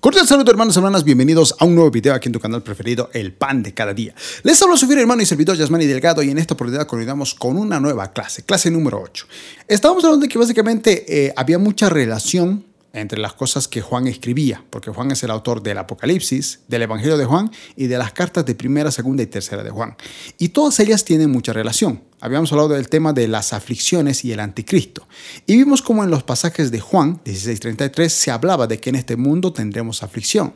Cordial 0.00 0.26
saludo 0.26 0.50
hermanos 0.50 0.74
y 0.74 0.78
hermanas, 0.78 1.04
bienvenidos 1.04 1.54
a 1.58 1.66
un 1.66 1.74
nuevo 1.74 1.90
video 1.90 2.14
aquí 2.14 2.30
en 2.30 2.32
tu 2.32 2.40
canal 2.40 2.62
preferido, 2.62 3.10
El 3.12 3.34
Pan 3.34 3.62
de 3.62 3.74
Cada 3.74 3.92
Día. 3.92 4.14
Les 4.44 4.60
hablo 4.62 4.74
su 4.78 4.90
hermano 4.90 5.20
y 5.20 5.26
servidor 5.26 5.58
Yasmani 5.58 5.84
Delgado 5.84 6.22
y 6.22 6.30
en 6.30 6.38
esta 6.38 6.54
oportunidad 6.54 6.86
continuamos 6.86 7.34
con 7.34 7.58
una 7.58 7.78
nueva 7.80 8.10
clase, 8.10 8.42
clase 8.42 8.70
número 8.70 8.98
8. 8.98 9.26
Estábamos 9.68 10.02
hablando 10.02 10.24
de 10.24 10.32
que 10.32 10.38
básicamente 10.38 11.26
eh, 11.26 11.34
había 11.36 11.58
mucha 11.58 11.90
relación 11.90 12.64
entre 12.92 13.20
las 13.20 13.34
cosas 13.34 13.68
que 13.68 13.80
Juan 13.80 14.06
escribía, 14.06 14.64
porque 14.70 14.90
Juan 14.90 15.10
es 15.10 15.22
el 15.22 15.30
autor 15.30 15.62
del 15.62 15.78
Apocalipsis, 15.78 16.60
del 16.68 16.82
Evangelio 16.82 17.16
de 17.16 17.24
Juan 17.24 17.50
y 17.76 17.86
de 17.86 17.98
las 17.98 18.12
cartas 18.12 18.44
de 18.46 18.54
primera, 18.54 18.90
segunda 18.90 19.22
y 19.22 19.26
tercera 19.26 19.62
de 19.62 19.70
Juan. 19.70 19.96
Y 20.38 20.48
todas 20.48 20.80
ellas 20.80 21.04
tienen 21.04 21.30
mucha 21.30 21.52
relación. 21.52 22.02
Habíamos 22.20 22.52
hablado 22.52 22.70
del 22.70 22.88
tema 22.88 23.12
de 23.12 23.28
las 23.28 23.52
aflicciones 23.52 24.24
y 24.24 24.32
el 24.32 24.40
anticristo. 24.40 25.06
Y 25.46 25.56
vimos 25.56 25.82
como 25.82 26.04
en 26.04 26.10
los 26.10 26.22
pasajes 26.22 26.70
de 26.70 26.80
Juan 26.80 27.20
16:33 27.24 28.08
se 28.08 28.30
hablaba 28.30 28.66
de 28.66 28.78
que 28.78 28.90
en 28.90 28.96
este 28.96 29.16
mundo 29.16 29.52
tendremos 29.52 30.02
aflicción. 30.02 30.52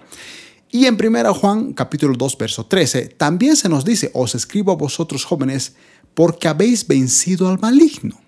Y 0.71 0.87
en 0.87 0.97
primera 0.97 1.33
Juan 1.33 1.73
capítulo 1.73 2.17
2 2.17 2.37
verso 2.37 2.67
13 2.67 3.07
también 3.11 3.55
se 3.55 3.69
nos 3.69 3.85
dice, 3.85 4.11
os 4.13 4.35
escribo 4.35 4.73
a 4.73 4.77
vosotros 4.77 5.25
jóvenes 5.25 5.75
porque 6.15 6.49
habéis 6.49 6.87
vencido 6.87 7.49
al 7.49 7.61
maligno. 7.61 8.24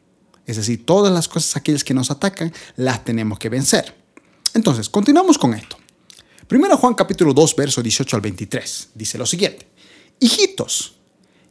Es 0.47 0.57
decir, 0.57 0.87
todas 0.87 1.13
las 1.13 1.29
cosas 1.29 1.57
aquellas 1.57 1.85
que 1.85 1.95
nos 1.95 2.11
atacan 2.11 2.53
las 2.77 3.05
tenemos 3.05 3.39
que 3.39 3.49
vencer. 3.49 3.95
Entonces, 4.55 4.89
continuamos 4.89 5.37
con 5.39 5.55
esto. 5.55 5.77
Primero 6.47 6.77
Juan 6.77 6.95
capítulo 6.95 7.35
2, 7.35 7.57
verso 7.57 7.83
18 7.83 8.17
al 8.17 8.23
23. 8.23 8.91
Dice 8.95 9.19
lo 9.19 9.27
siguiente. 9.27 9.67
Hijitos, 10.21 10.95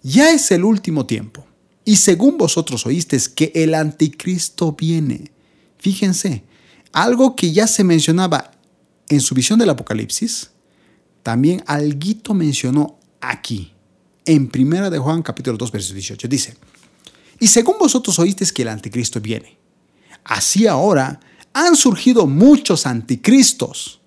ya 0.01 0.31
es 0.31 0.49
el 0.51 0.63
último 0.63 1.05
tiempo. 1.05 1.45
Y 1.83 1.97
según 1.97 2.37
vosotros 2.37 2.85
oísteis 2.85 3.29
que 3.29 3.51
el 3.53 3.75
anticristo 3.75 4.71
viene. 4.71 5.31
Fíjense, 5.77 6.43
algo 6.93 7.35
que 7.35 7.51
ya 7.51 7.67
se 7.67 7.83
mencionaba 7.83 8.51
en 9.09 9.19
su 9.19 9.35
visión 9.35 9.59
del 9.59 9.69
Apocalipsis, 9.69 10.51
también 11.21 11.63
Alguito 11.67 12.33
mencionó 12.33 12.97
aquí, 13.19 13.73
en 14.25 14.47
Primera 14.47 14.89
de 14.89 14.97
Juan 14.97 15.21
capítulo 15.21 15.57
2, 15.57 15.71
verso 15.71 15.93
18. 15.93 16.27
Dice, 16.27 16.57
y 17.39 17.47
según 17.47 17.75
vosotros 17.79 18.17
oísteis 18.19 18.51
que 18.51 18.61
el 18.61 18.69
anticristo 18.69 19.19
viene, 19.19 19.57
así 20.23 20.67
ahora 20.67 21.19
han 21.53 21.75
surgido 21.75 22.27
muchos 22.27 22.85
anticristos. 22.85 23.99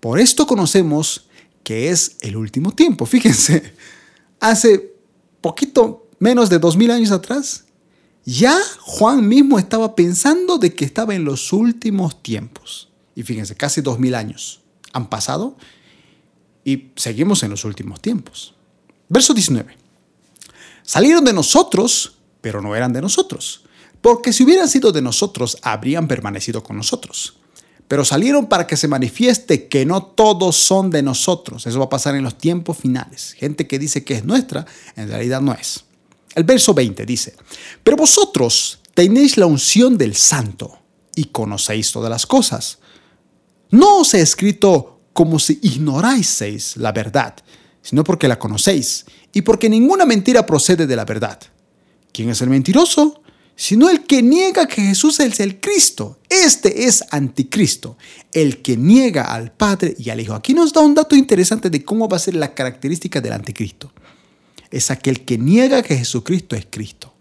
Por 0.00 0.18
esto 0.18 0.46
conocemos 0.46 1.28
que 1.62 1.90
es 1.90 2.16
el 2.20 2.36
último 2.36 2.72
tiempo. 2.72 3.06
Fíjense, 3.06 3.74
hace 4.40 4.94
poquito 5.40 6.08
menos 6.18 6.48
de 6.50 6.58
dos 6.58 6.76
mil 6.76 6.90
años 6.90 7.10
atrás, 7.10 7.64
ya 8.24 8.58
Juan 8.80 9.26
mismo 9.26 9.58
estaba 9.58 9.94
pensando 9.94 10.58
de 10.58 10.74
que 10.74 10.84
estaba 10.84 11.14
en 11.14 11.24
los 11.24 11.52
últimos 11.52 12.22
tiempos. 12.22 12.88
Y 13.14 13.22
fíjense, 13.22 13.54
casi 13.54 13.80
dos 13.80 13.98
mil 13.98 14.14
años 14.14 14.60
han 14.92 15.08
pasado 15.08 15.56
y 16.64 16.90
seguimos 16.96 17.42
en 17.42 17.50
los 17.50 17.64
últimos 17.64 18.02
tiempos. 18.02 18.54
Verso 19.08 19.32
19. 19.32 19.74
Salieron 20.82 21.24
de 21.24 21.32
nosotros 21.32 22.17
pero 22.48 22.62
no 22.62 22.74
eran 22.74 22.94
de 22.94 23.02
nosotros, 23.02 23.60
porque 24.00 24.32
si 24.32 24.42
hubieran 24.42 24.70
sido 24.70 24.90
de 24.90 25.02
nosotros, 25.02 25.58
habrían 25.60 26.08
permanecido 26.08 26.62
con 26.62 26.78
nosotros. 26.78 27.36
Pero 27.86 28.06
salieron 28.06 28.46
para 28.46 28.66
que 28.66 28.78
se 28.78 28.88
manifieste 28.88 29.68
que 29.68 29.84
no 29.84 30.02
todos 30.02 30.56
son 30.56 30.88
de 30.88 31.02
nosotros. 31.02 31.66
Eso 31.66 31.78
va 31.78 31.84
a 31.84 31.90
pasar 31.90 32.14
en 32.14 32.24
los 32.24 32.38
tiempos 32.38 32.78
finales. 32.78 33.34
Gente 33.34 33.66
que 33.66 33.78
dice 33.78 34.02
que 34.02 34.14
es 34.14 34.24
nuestra, 34.24 34.64
en 34.96 35.10
realidad 35.10 35.42
no 35.42 35.52
es. 35.52 35.84
El 36.34 36.44
verso 36.44 36.72
20 36.72 37.04
dice, 37.04 37.36
pero 37.84 37.98
vosotros 37.98 38.78
tenéis 38.94 39.36
la 39.36 39.44
unción 39.44 39.98
del 39.98 40.16
santo 40.16 40.78
y 41.14 41.24
conocéis 41.26 41.92
todas 41.92 42.08
las 42.08 42.24
cosas. 42.24 42.78
No 43.68 43.98
os 43.98 44.14
he 44.14 44.22
escrito 44.22 45.02
como 45.12 45.38
si 45.38 45.58
ignoráis 45.60 46.78
la 46.78 46.92
verdad, 46.92 47.34
sino 47.82 48.04
porque 48.04 48.26
la 48.26 48.38
conocéis 48.38 49.04
y 49.34 49.42
porque 49.42 49.68
ninguna 49.68 50.06
mentira 50.06 50.46
procede 50.46 50.86
de 50.86 50.96
la 50.96 51.04
verdad. 51.04 51.38
¿Quién 52.18 52.30
es 52.30 52.42
el 52.42 52.50
mentiroso? 52.50 53.22
Sino 53.54 53.88
el 53.88 54.04
que 54.04 54.24
niega 54.24 54.66
que 54.66 54.82
Jesús 54.82 55.20
es 55.20 55.38
el 55.38 55.60
Cristo. 55.60 56.18
Este 56.28 56.88
es 56.88 57.04
anticristo, 57.12 57.96
el 58.32 58.60
que 58.60 58.76
niega 58.76 59.32
al 59.32 59.52
Padre 59.52 59.94
y 59.96 60.10
al 60.10 60.18
Hijo. 60.18 60.34
Aquí 60.34 60.52
nos 60.52 60.72
da 60.72 60.80
un 60.80 60.96
dato 60.96 61.14
interesante 61.14 61.70
de 61.70 61.84
cómo 61.84 62.08
va 62.08 62.16
a 62.16 62.18
ser 62.18 62.34
la 62.34 62.54
característica 62.54 63.20
del 63.20 63.34
anticristo. 63.34 63.92
Es 64.68 64.90
aquel 64.90 65.24
que 65.24 65.38
niega 65.38 65.80
que 65.84 65.96
Jesucristo 65.96 66.56
es 66.56 66.66
Cristo. 66.68 67.14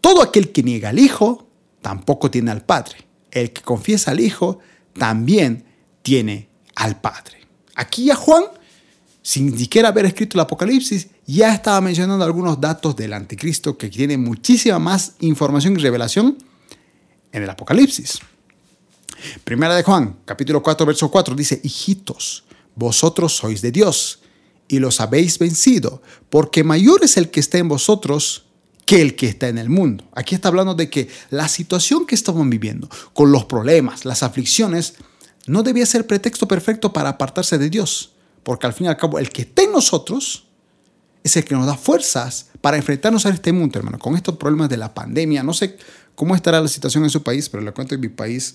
Todo 0.00 0.22
aquel 0.22 0.50
que 0.50 0.62
niega 0.62 0.88
al 0.88 0.98
Hijo 0.98 1.46
tampoco 1.82 2.30
tiene 2.30 2.50
al 2.50 2.64
Padre. 2.64 2.96
El 3.30 3.52
que 3.52 3.60
confiesa 3.60 4.12
al 4.12 4.20
Hijo 4.20 4.60
también 4.94 5.66
tiene 6.00 6.48
al 6.74 7.02
Padre. 7.02 7.46
Aquí 7.74 8.10
a 8.10 8.14
Juan 8.14 8.44
sin 9.28 9.58
siquiera 9.58 9.90
haber 9.90 10.06
escrito 10.06 10.38
el 10.38 10.40
Apocalipsis, 10.40 11.08
ya 11.26 11.52
estaba 11.52 11.82
mencionando 11.82 12.24
algunos 12.24 12.58
datos 12.58 12.96
del 12.96 13.12
anticristo 13.12 13.76
que 13.76 13.90
tiene 13.90 14.16
muchísima 14.16 14.78
más 14.78 15.16
información 15.20 15.74
y 15.74 15.82
revelación 15.82 16.38
en 17.30 17.42
el 17.42 17.50
Apocalipsis. 17.50 18.20
Primera 19.44 19.76
de 19.76 19.82
Juan, 19.82 20.16
capítulo 20.24 20.62
4, 20.62 20.86
verso 20.86 21.10
4, 21.10 21.34
dice, 21.34 21.60
hijitos, 21.62 22.44
vosotros 22.74 23.36
sois 23.36 23.60
de 23.60 23.70
Dios 23.70 24.20
y 24.66 24.78
los 24.78 24.98
habéis 24.98 25.38
vencido, 25.38 26.00
porque 26.30 26.64
mayor 26.64 27.04
es 27.04 27.18
el 27.18 27.28
que 27.28 27.40
está 27.40 27.58
en 27.58 27.68
vosotros 27.68 28.46
que 28.86 29.02
el 29.02 29.14
que 29.14 29.26
está 29.26 29.48
en 29.48 29.58
el 29.58 29.68
mundo. 29.68 30.04
Aquí 30.14 30.36
está 30.36 30.48
hablando 30.48 30.74
de 30.74 30.88
que 30.88 31.10
la 31.28 31.48
situación 31.48 32.06
que 32.06 32.14
estamos 32.14 32.48
viviendo, 32.48 32.88
con 33.12 33.30
los 33.30 33.44
problemas, 33.44 34.06
las 34.06 34.22
aflicciones, 34.22 34.94
no 35.46 35.62
debía 35.62 35.84
ser 35.84 36.06
pretexto 36.06 36.48
perfecto 36.48 36.94
para 36.94 37.10
apartarse 37.10 37.58
de 37.58 37.68
Dios 37.68 38.14
porque 38.48 38.66
al 38.66 38.72
fin 38.72 38.86
y 38.86 38.88
al 38.88 38.96
cabo 38.96 39.18
el 39.18 39.28
que 39.28 39.42
está 39.42 39.60
en 39.62 39.72
nosotros 39.72 40.46
es 41.22 41.36
el 41.36 41.44
que 41.44 41.54
nos 41.54 41.66
da 41.66 41.76
fuerzas 41.76 42.48
para 42.62 42.78
enfrentarnos 42.78 43.26
a 43.26 43.28
este 43.28 43.52
mundo, 43.52 43.78
hermano, 43.78 43.98
con 43.98 44.16
estos 44.16 44.38
problemas 44.38 44.70
de 44.70 44.78
la 44.78 44.94
pandemia. 44.94 45.42
No 45.42 45.52
sé 45.52 45.76
cómo 46.14 46.34
estará 46.34 46.58
la 46.58 46.68
situación 46.68 47.04
en 47.04 47.10
su 47.10 47.22
país, 47.22 47.50
pero 47.50 47.62
le 47.62 47.72
cuento 47.72 47.94
en 47.94 48.00
mi 48.00 48.08
país, 48.08 48.54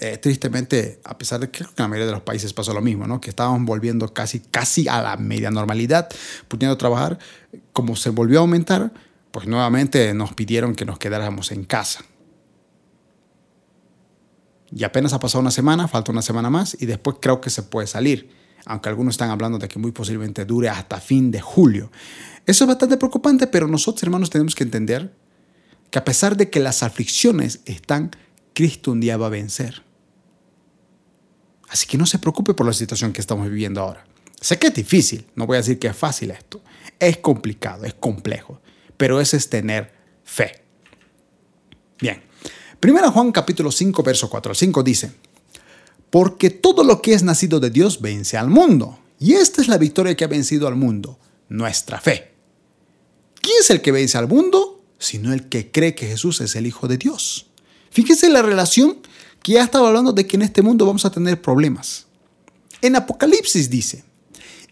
eh, 0.00 0.16
tristemente, 0.16 0.98
a 1.04 1.18
pesar 1.18 1.40
de 1.40 1.50
que 1.50 1.62
en 1.62 1.70
la 1.76 1.88
mayoría 1.88 2.06
de 2.06 2.12
los 2.12 2.22
países 2.22 2.54
pasó 2.54 2.72
lo 2.72 2.80
mismo, 2.80 3.06
¿no? 3.06 3.20
que 3.20 3.28
estábamos 3.28 3.66
volviendo 3.66 4.14
casi, 4.14 4.40
casi 4.40 4.88
a 4.88 5.02
la 5.02 5.18
media 5.18 5.50
normalidad, 5.50 6.08
pudiendo 6.48 6.78
trabajar, 6.78 7.18
como 7.74 7.96
se 7.96 8.08
volvió 8.08 8.38
a 8.38 8.40
aumentar, 8.40 8.94
pues 9.30 9.46
nuevamente 9.46 10.14
nos 10.14 10.32
pidieron 10.32 10.74
que 10.74 10.86
nos 10.86 10.98
quedáramos 10.98 11.52
en 11.52 11.64
casa. 11.64 12.02
Y 14.74 14.84
apenas 14.84 15.12
ha 15.12 15.20
pasado 15.20 15.42
una 15.42 15.50
semana, 15.50 15.86
falta 15.86 16.12
una 16.12 16.22
semana 16.22 16.48
más, 16.48 16.74
y 16.80 16.86
después 16.86 17.18
creo 17.20 17.42
que 17.42 17.50
se 17.50 17.62
puede 17.62 17.86
salir 17.86 18.42
aunque 18.66 18.88
algunos 18.88 19.14
están 19.14 19.30
hablando 19.30 19.58
de 19.58 19.68
que 19.68 19.78
muy 19.78 19.92
posiblemente 19.92 20.44
dure 20.44 20.68
hasta 20.68 21.00
fin 21.00 21.30
de 21.30 21.40
julio. 21.40 21.90
Eso 22.46 22.64
es 22.64 22.68
bastante 22.68 22.96
preocupante, 22.96 23.46
pero 23.46 23.68
nosotros 23.68 24.02
hermanos 24.02 24.30
tenemos 24.30 24.54
que 24.54 24.64
entender 24.64 25.14
que 25.90 25.98
a 25.98 26.04
pesar 26.04 26.36
de 26.36 26.50
que 26.50 26.60
las 26.60 26.82
aflicciones 26.82 27.60
están, 27.66 28.10
Cristo 28.52 28.92
un 28.92 29.00
día 29.00 29.16
va 29.16 29.26
a 29.26 29.30
vencer. 29.30 29.82
Así 31.68 31.86
que 31.86 31.98
no 31.98 32.06
se 32.06 32.18
preocupe 32.18 32.54
por 32.54 32.66
la 32.66 32.72
situación 32.72 33.12
que 33.12 33.20
estamos 33.20 33.48
viviendo 33.48 33.80
ahora. 33.80 34.04
Sé 34.40 34.58
que 34.58 34.68
es 34.68 34.74
difícil, 34.74 35.26
no 35.34 35.46
voy 35.46 35.56
a 35.56 35.60
decir 35.60 35.78
que 35.78 35.88
es 35.88 35.96
fácil 35.96 36.30
esto. 36.30 36.60
Es 36.98 37.18
complicado, 37.18 37.84
es 37.84 37.94
complejo, 37.94 38.60
pero 38.96 39.20
ese 39.20 39.36
es 39.36 39.48
tener 39.48 39.92
fe. 40.22 40.62
Bien, 42.00 42.22
Primera 42.84 43.10
Juan 43.10 43.32
capítulo 43.32 43.72
5, 43.72 44.02
verso 44.02 44.28
4 44.28 44.50
al 44.50 44.56
5 44.56 44.82
dice, 44.82 45.10
porque 46.14 46.48
todo 46.48 46.84
lo 46.84 47.02
que 47.02 47.12
es 47.12 47.24
nacido 47.24 47.58
de 47.58 47.70
Dios 47.70 48.00
vence 48.00 48.36
al 48.36 48.48
mundo. 48.48 49.00
Y 49.18 49.32
esta 49.32 49.60
es 49.60 49.66
la 49.66 49.78
victoria 49.78 50.14
que 50.14 50.22
ha 50.22 50.28
vencido 50.28 50.68
al 50.68 50.76
mundo, 50.76 51.18
nuestra 51.48 52.00
fe. 52.00 52.30
¿Quién 53.42 53.56
es 53.58 53.70
el 53.70 53.82
que 53.82 53.90
vence 53.90 54.16
al 54.16 54.28
mundo? 54.28 54.80
Sino 54.96 55.32
el 55.32 55.48
que 55.48 55.72
cree 55.72 55.96
que 55.96 56.06
Jesús 56.06 56.40
es 56.40 56.54
el 56.54 56.68
Hijo 56.68 56.86
de 56.86 56.98
Dios. 56.98 57.46
Fíjese 57.90 58.30
la 58.30 58.42
relación 58.42 58.98
que 59.42 59.54
ya 59.54 59.64
estaba 59.64 59.88
hablando 59.88 60.12
de 60.12 60.24
que 60.24 60.36
en 60.36 60.42
este 60.42 60.62
mundo 60.62 60.86
vamos 60.86 61.04
a 61.04 61.10
tener 61.10 61.42
problemas. 61.42 62.06
En 62.80 62.94
Apocalipsis 62.94 63.68
dice, 63.68 64.04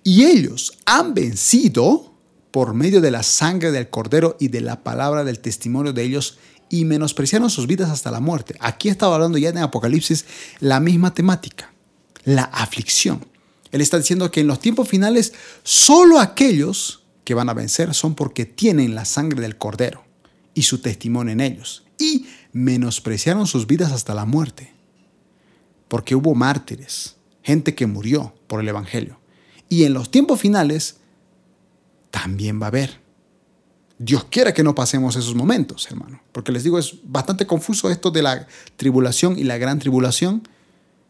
y 0.04 0.26
ellos 0.26 0.78
han 0.86 1.12
vencido 1.12 2.14
por 2.52 2.72
medio 2.72 3.00
de 3.00 3.10
la 3.10 3.24
sangre 3.24 3.72
del 3.72 3.90
cordero 3.90 4.36
y 4.38 4.46
de 4.46 4.60
la 4.60 4.84
palabra 4.84 5.24
del 5.24 5.40
testimonio 5.40 5.92
de 5.92 6.04
ellos 6.04 6.38
y 6.72 6.86
menospreciaron 6.86 7.50
sus 7.50 7.66
vidas 7.66 7.90
hasta 7.90 8.10
la 8.10 8.18
muerte. 8.18 8.56
Aquí 8.58 8.88
estaba 8.88 9.16
hablando 9.16 9.36
ya 9.36 9.50
en 9.50 9.58
Apocalipsis 9.58 10.24
la 10.58 10.80
misma 10.80 11.12
temática, 11.12 11.70
la 12.24 12.44
aflicción. 12.44 13.26
Él 13.72 13.82
está 13.82 13.98
diciendo 13.98 14.30
que 14.30 14.40
en 14.40 14.46
los 14.46 14.58
tiempos 14.58 14.88
finales 14.88 15.34
solo 15.62 16.18
aquellos 16.18 17.04
que 17.24 17.34
van 17.34 17.50
a 17.50 17.54
vencer 17.54 17.92
son 17.92 18.14
porque 18.14 18.46
tienen 18.46 18.94
la 18.94 19.04
sangre 19.04 19.42
del 19.42 19.58
cordero 19.58 20.02
y 20.54 20.62
su 20.62 20.78
testimonio 20.78 21.34
en 21.34 21.42
ellos. 21.42 21.84
Y 21.98 22.24
menospreciaron 22.52 23.46
sus 23.46 23.66
vidas 23.66 23.92
hasta 23.92 24.14
la 24.14 24.24
muerte. 24.24 24.72
Porque 25.88 26.14
hubo 26.14 26.34
mártires, 26.34 27.16
gente 27.42 27.74
que 27.74 27.86
murió 27.86 28.34
por 28.46 28.60
el 28.60 28.68
Evangelio. 28.68 29.20
Y 29.68 29.84
en 29.84 29.92
los 29.92 30.10
tiempos 30.10 30.40
finales 30.40 30.96
también 32.10 32.62
va 32.62 32.66
a 32.66 32.68
haber 32.68 33.01
Dios 33.98 34.24
quiera 34.24 34.52
que 34.52 34.62
no 34.62 34.74
pasemos 34.74 35.16
esos 35.16 35.34
momentos, 35.34 35.86
hermano. 35.90 36.20
Porque 36.32 36.52
les 36.52 36.64
digo, 36.64 36.78
es 36.78 36.94
bastante 37.04 37.46
confuso 37.46 37.90
esto 37.90 38.10
de 38.10 38.22
la 38.22 38.46
tribulación 38.76 39.38
y 39.38 39.44
la 39.44 39.58
gran 39.58 39.78
tribulación. 39.78 40.48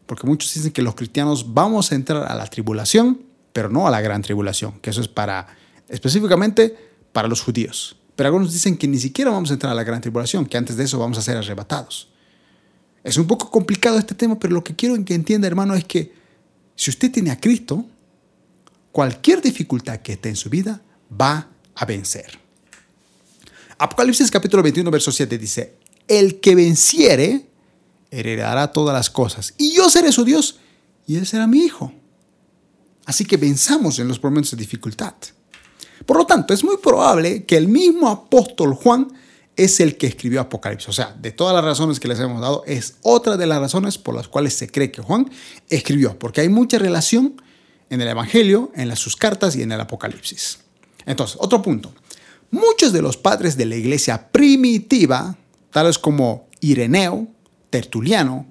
porque 0.05 0.27
muchos 0.27 0.53
dicen 0.53 0.71
que 0.71 0.81
los 0.81 0.95
cristianos 0.95 1.53
vamos 1.53 1.91
a 1.91 1.95
entrar 1.95 2.29
a 2.29 2.35
la 2.35 2.45
tribulación, 2.47 3.21
pero 3.53 3.69
no 3.69 3.87
a 3.87 3.91
la 3.91 4.01
gran 4.01 4.21
tribulación, 4.21 4.73
que 4.81 4.89
eso 4.89 4.99
es 4.99 5.07
para 5.07 5.47
específicamente 5.87 6.75
para 7.13 7.27
los 7.27 7.41
judíos. 7.41 7.95
Pero 8.15 8.27
algunos 8.27 8.51
dicen 8.51 8.77
que 8.77 8.87
ni 8.87 8.99
siquiera 8.99 9.31
vamos 9.31 9.49
a 9.49 9.53
entrar 9.53 9.71
a 9.71 9.75
la 9.75 9.83
gran 9.83 10.01
tribulación, 10.01 10.45
que 10.45 10.57
antes 10.57 10.75
de 10.75 10.83
eso 10.83 10.99
vamos 10.99 11.17
a 11.17 11.21
ser 11.21 11.37
arrebatados. 11.37 12.09
Es 13.03 13.17
un 13.17 13.27
poco 13.27 13.49
complicado 13.49 13.97
este 13.97 14.15
tema, 14.15 14.37
pero 14.37 14.53
lo 14.53 14.63
que 14.63 14.75
quiero 14.75 15.03
que 15.03 15.13
entienda, 15.13 15.47
hermano, 15.47 15.73
es 15.73 15.85
que 15.85 16.13
si 16.75 16.89
usted 16.89 17.11
tiene 17.11 17.31
a 17.31 17.39
Cristo, 17.39 17.85
cualquier 18.91 19.41
dificultad 19.41 19.99
que 19.99 20.13
esté 20.13 20.29
en 20.29 20.35
su 20.35 20.49
vida 20.49 20.81
va 21.09 21.49
a 21.75 21.85
vencer. 21.85 22.42
Apocalipsis 23.83 24.31
capítulo 24.31 24.63
21, 24.63 24.89
verso 24.89 25.11
7 25.11 25.37
dice, 25.37 25.75
el 26.07 26.39
que 26.39 26.55
venciere 26.55 27.47
heredará 28.11 28.71
todas 28.71 28.95
las 28.95 29.09
cosas, 29.09 29.55
y 29.57 29.73
yo 29.73 29.89
seré 29.89 30.13
su 30.13 30.23
Dios, 30.23 30.59
y 31.05 31.17
él 31.17 31.27
será 31.27 31.47
mi 31.47 31.65
hijo. 31.65 31.91
Así 33.03 33.25
que 33.25 33.35
venzamos 33.35 33.99
en 33.99 34.07
los 34.07 34.23
momentos 34.23 34.51
de 34.51 34.57
dificultad. 34.57 35.15
Por 36.05 36.15
lo 36.15 36.25
tanto, 36.25 36.53
es 36.53 36.63
muy 36.63 36.77
probable 36.77 37.43
que 37.43 37.57
el 37.57 37.67
mismo 37.67 38.07
apóstol 38.07 38.73
Juan 38.73 39.11
es 39.57 39.81
el 39.81 39.97
que 39.97 40.07
escribió 40.07 40.39
Apocalipsis. 40.39 40.87
O 40.87 40.93
sea, 40.93 41.13
de 41.19 41.33
todas 41.33 41.53
las 41.53 41.65
razones 41.65 41.99
que 41.99 42.07
les 42.07 42.21
hemos 42.21 42.39
dado, 42.39 42.63
es 42.65 42.95
otra 43.01 43.35
de 43.35 43.47
las 43.47 43.59
razones 43.59 43.97
por 43.97 44.15
las 44.15 44.29
cuales 44.29 44.53
se 44.53 44.69
cree 44.69 44.93
que 44.93 45.01
Juan 45.01 45.29
escribió, 45.67 46.17
porque 46.17 46.39
hay 46.39 46.47
mucha 46.47 46.79
relación 46.79 47.41
en 47.89 47.99
el 47.99 48.07
Evangelio, 48.07 48.71
en 48.75 48.87
las, 48.87 48.99
sus 48.99 49.17
cartas 49.17 49.57
y 49.57 49.61
en 49.61 49.73
el 49.73 49.81
Apocalipsis. 49.81 50.59
Entonces, 51.05 51.35
otro 51.37 51.61
punto. 51.61 51.93
Muchos 52.53 52.93
de 52.93 53.01
los 53.01 53.17
padres 53.17 53.57
de 53.57 53.65
la 53.65 53.75
iglesia 53.75 54.31
primitiva, 54.31 55.35
tales 55.71 55.97
como 55.97 56.49
Ireneo, 56.59 57.27
Tertuliano, 57.71 58.45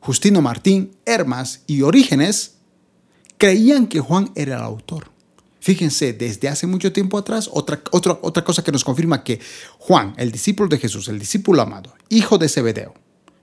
Justino 0.00 0.40
Martín, 0.40 0.92
Hermas 1.04 1.60
y 1.66 1.82
Orígenes, 1.82 2.54
creían 3.36 3.88
que 3.88 4.00
Juan 4.00 4.30
era 4.36 4.56
el 4.56 4.62
autor. 4.62 5.10
Fíjense, 5.60 6.14
desde 6.14 6.48
hace 6.48 6.66
mucho 6.66 6.94
tiempo 6.94 7.18
atrás, 7.18 7.50
otra, 7.52 7.82
otra, 7.90 8.18
otra 8.22 8.42
cosa 8.42 8.64
que 8.64 8.72
nos 8.72 8.84
confirma 8.84 9.22
que 9.22 9.38
Juan, 9.76 10.14
el 10.16 10.32
discípulo 10.32 10.70
de 10.70 10.78
Jesús, 10.78 11.08
el 11.08 11.18
discípulo 11.18 11.60
amado, 11.60 11.92
hijo 12.08 12.38
de 12.38 12.48
Zebedeo, 12.48 12.94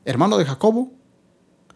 hermano 0.05 0.39
de 0.39 0.45
Jacobo, 0.45 0.91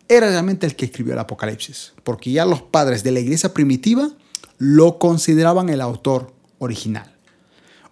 era 0.07 0.27
realmente 0.27 0.65
el 0.65 0.75
que 0.75 0.85
escribió 0.85 1.13
el 1.13 1.19
Apocalipsis, 1.19 1.93
porque 2.03 2.31
ya 2.31 2.47
los 2.47 2.63
padres 2.63 3.03
de 3.03 3.11
la 3.11 3.19
iglesia 3.19 3.53
primitiva 3.53 4.09
lo 4.57 4.97
consideraban 4.97 5.69
el 5.69 5.81
autor 5.81 6.33
original. 6.57 7.12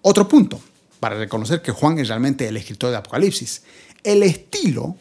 Otro 0.01 0.27
punto, 0.27 0.59
para 0.99 1.17
reconocer 1.17 1.61
que 1.61 1.71
Juan 1.71 1.99
es 1.99 2.07
realmente 2.07 2.47
el 2.47 2.57
escritor 2.57 2.91
de 2.91 2.97
Apocalipsis, 2.97 3.63
el 4.03 4.23
estilo 4.23 4.95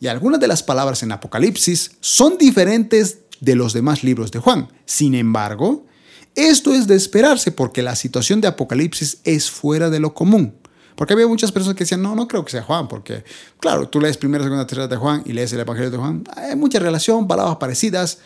y 0.00 0.06
algunas 0.06 0.40
de 0.40 0.48
las 0.48 0.62
palabras 0.62 1.02
en 1.02 1.12
Apocalipsis 1.12 1.92
son 2.00 2.38
diferentes 2.38 3.18
de 3.40 3.54
los 3.54 3.72
demás 3.72 4.02
libros 4.02 4.30
de 4.30 4.38
Juan. 4.38 4.68
Sin 4.86 5.14
embargo, 5.14 5.86
esto 6.34 6.74
es 6.74 6.86
de 6.86 6.96
esperarse 6.96 7.52
porque 7.52 7.82
la 7.82 7.96
situación 7.96 8.40
de 8.40 8.48
Apocalipsis 8.48 9.18
es 9.24 9.50
fuera 9.50 9.90
de 9.90 10.00
lo 10.00 10.14
común. 10.14 10.54
Porque 10.96 11.14
había 11.14 11.26
muchas 11.26 11.50
personas 11.50 11.76
que 11.76 11.84
decían, 11.84 12.02
no, 12.02 12.14
no 12.14 12.28
creo 12.28 12.44
que 12.44 12.50
sea 12.50 12.62
Juan, 12.62 12.86
porque, 12.86 13.24
claro, 13.58 13.88
tú 13.88 14.00
lees 14.00 14.18
primera, 14.18 14.44
segunda, 14.44 14.66
tercera 14.66 14.86
de 14.86 14.96
Juan 14.96 15.22
y 15.24 15.32
lees 15.32 15.52
el 15.52 15.60
Evangelio 15.60 15.90
de 15.90 15.96
Juan, 15.96 16.24
hay 16.36 16.56
mucha 16.56 16.78
relación, 16.78 17.26
palabras 17.26 17.56
parecidas, 17.56 18.18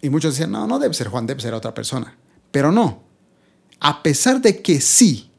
y 0.00 0.08
muchos 0.08 0.32
decían, 0.34 0.50
no, 0.50 0.66
no 0.66 0.78
debe 0.78 0.94
ser 0.94 1.08
Juan, 1.08 1.26
debe 1.26 1.40
ser 1.40 1.52
otra 1.52 1.74
persona. 1.74 2.16
Pero 2.50 2.72
no, 2.72 3.02
a 3.80 4.02
pesar 4.02 4.40
de 4.40 4.62
que 4.62 4.80
sí, 4.80 5.29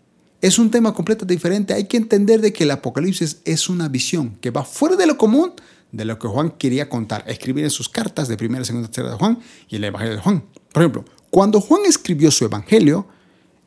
es 0.42 0.58
un 0.58 0.72
tema 0.72 0.94
completamente 0.94 1.34
diferente, 1.34 1.74
hay 1.74 1.86
que 1.86 1.98
entender 1.98 2.42
de 2.42 2.52
que 2.52 2.64
el 2.64 2.72
Apocalipsis 2.72 3.42
es 3.46 3.70
una 3.70 3.88
visión 3.88 4.38
que 4.42 4.50
va 4.50 4.66
fuera 4.66 4.96
de 4.96 5.06
lo 5.06 5.18
común 5.18 5.54
de 5.92 6.06
lo 6.06 6.18
que 6.18 6.28
Juan 6.28 6.52
quería 6.52 6.90
contar, 6.90 7.24
escribir 7.28 7.66
en 7.66 7.70
sus 7.70 7.90
cartas 7.90 8.28
de 8.28 8.38
primera, 8.38 8.64
segunda, 8.64 8.88
tercera 8.88 9.12
de 9.12 9.18
Juan 9.18 9.40
y 9.70 9.76
el 9.76 9.84
Evangelio 9.84 10.16
de 10.16 10.22
Juan. 10.22 10.44
Por 10.72 10.84
ejemplo, 10.84 11.06
cuando 11.30 11.62
Juan 11.62 11.82
escribió 11.86 12.32
su 12.32 12.46
Evangelio, 12.46 13.08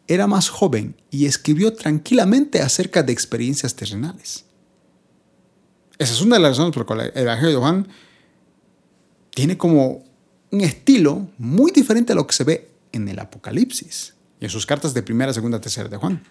era 0.06 0.26
más 0.26 0.48
joven 0.48 0.96
y 1.10 1.26
escribió 1.26 1.74
tranquilamente 1.74 2.60
acerca 2.60 3.02
de 3.02 3.12
experiencias 3.12 3.74
terrenales. 3.74 4.44
Esa 5.98 6.12
es 6.12 6.20
una 6.22 6.36
de 6.36 6.42
las 6.42 6.52
razones 6.52 6.72
por 6.72 6.80
las 6.80 6.86
cuales 6.86 7.12
el 7.14 7.22
Evangelio 7.22 7.50
de 7.50 7.60
Juan 7.60 7.88
tiene 9.30 9.56
como 9.56 10.04
un 10.50 10.60
estilo 10.60 11.28
muy 11.38 11.72
diferente 11.72 12.12
a 12.12 12.16
lo 12.16 12.26
que 12.26 12.34
se 12.34 12.44
ve 12.44 12.70
en 12.92 13.08
el 13.08 13.18
Apocalipsis 13.18 14.14
y 14.40 14.44
en 14.44 14.50
sus 14.50 14.66
cartas 14.66 14.94
de 14.94 15.02
primera, 15.02 15.32
segunda, 15.32 15.60
tercera 15.60 15.88
de 15.88 15.96
Juan. 15.96 16.22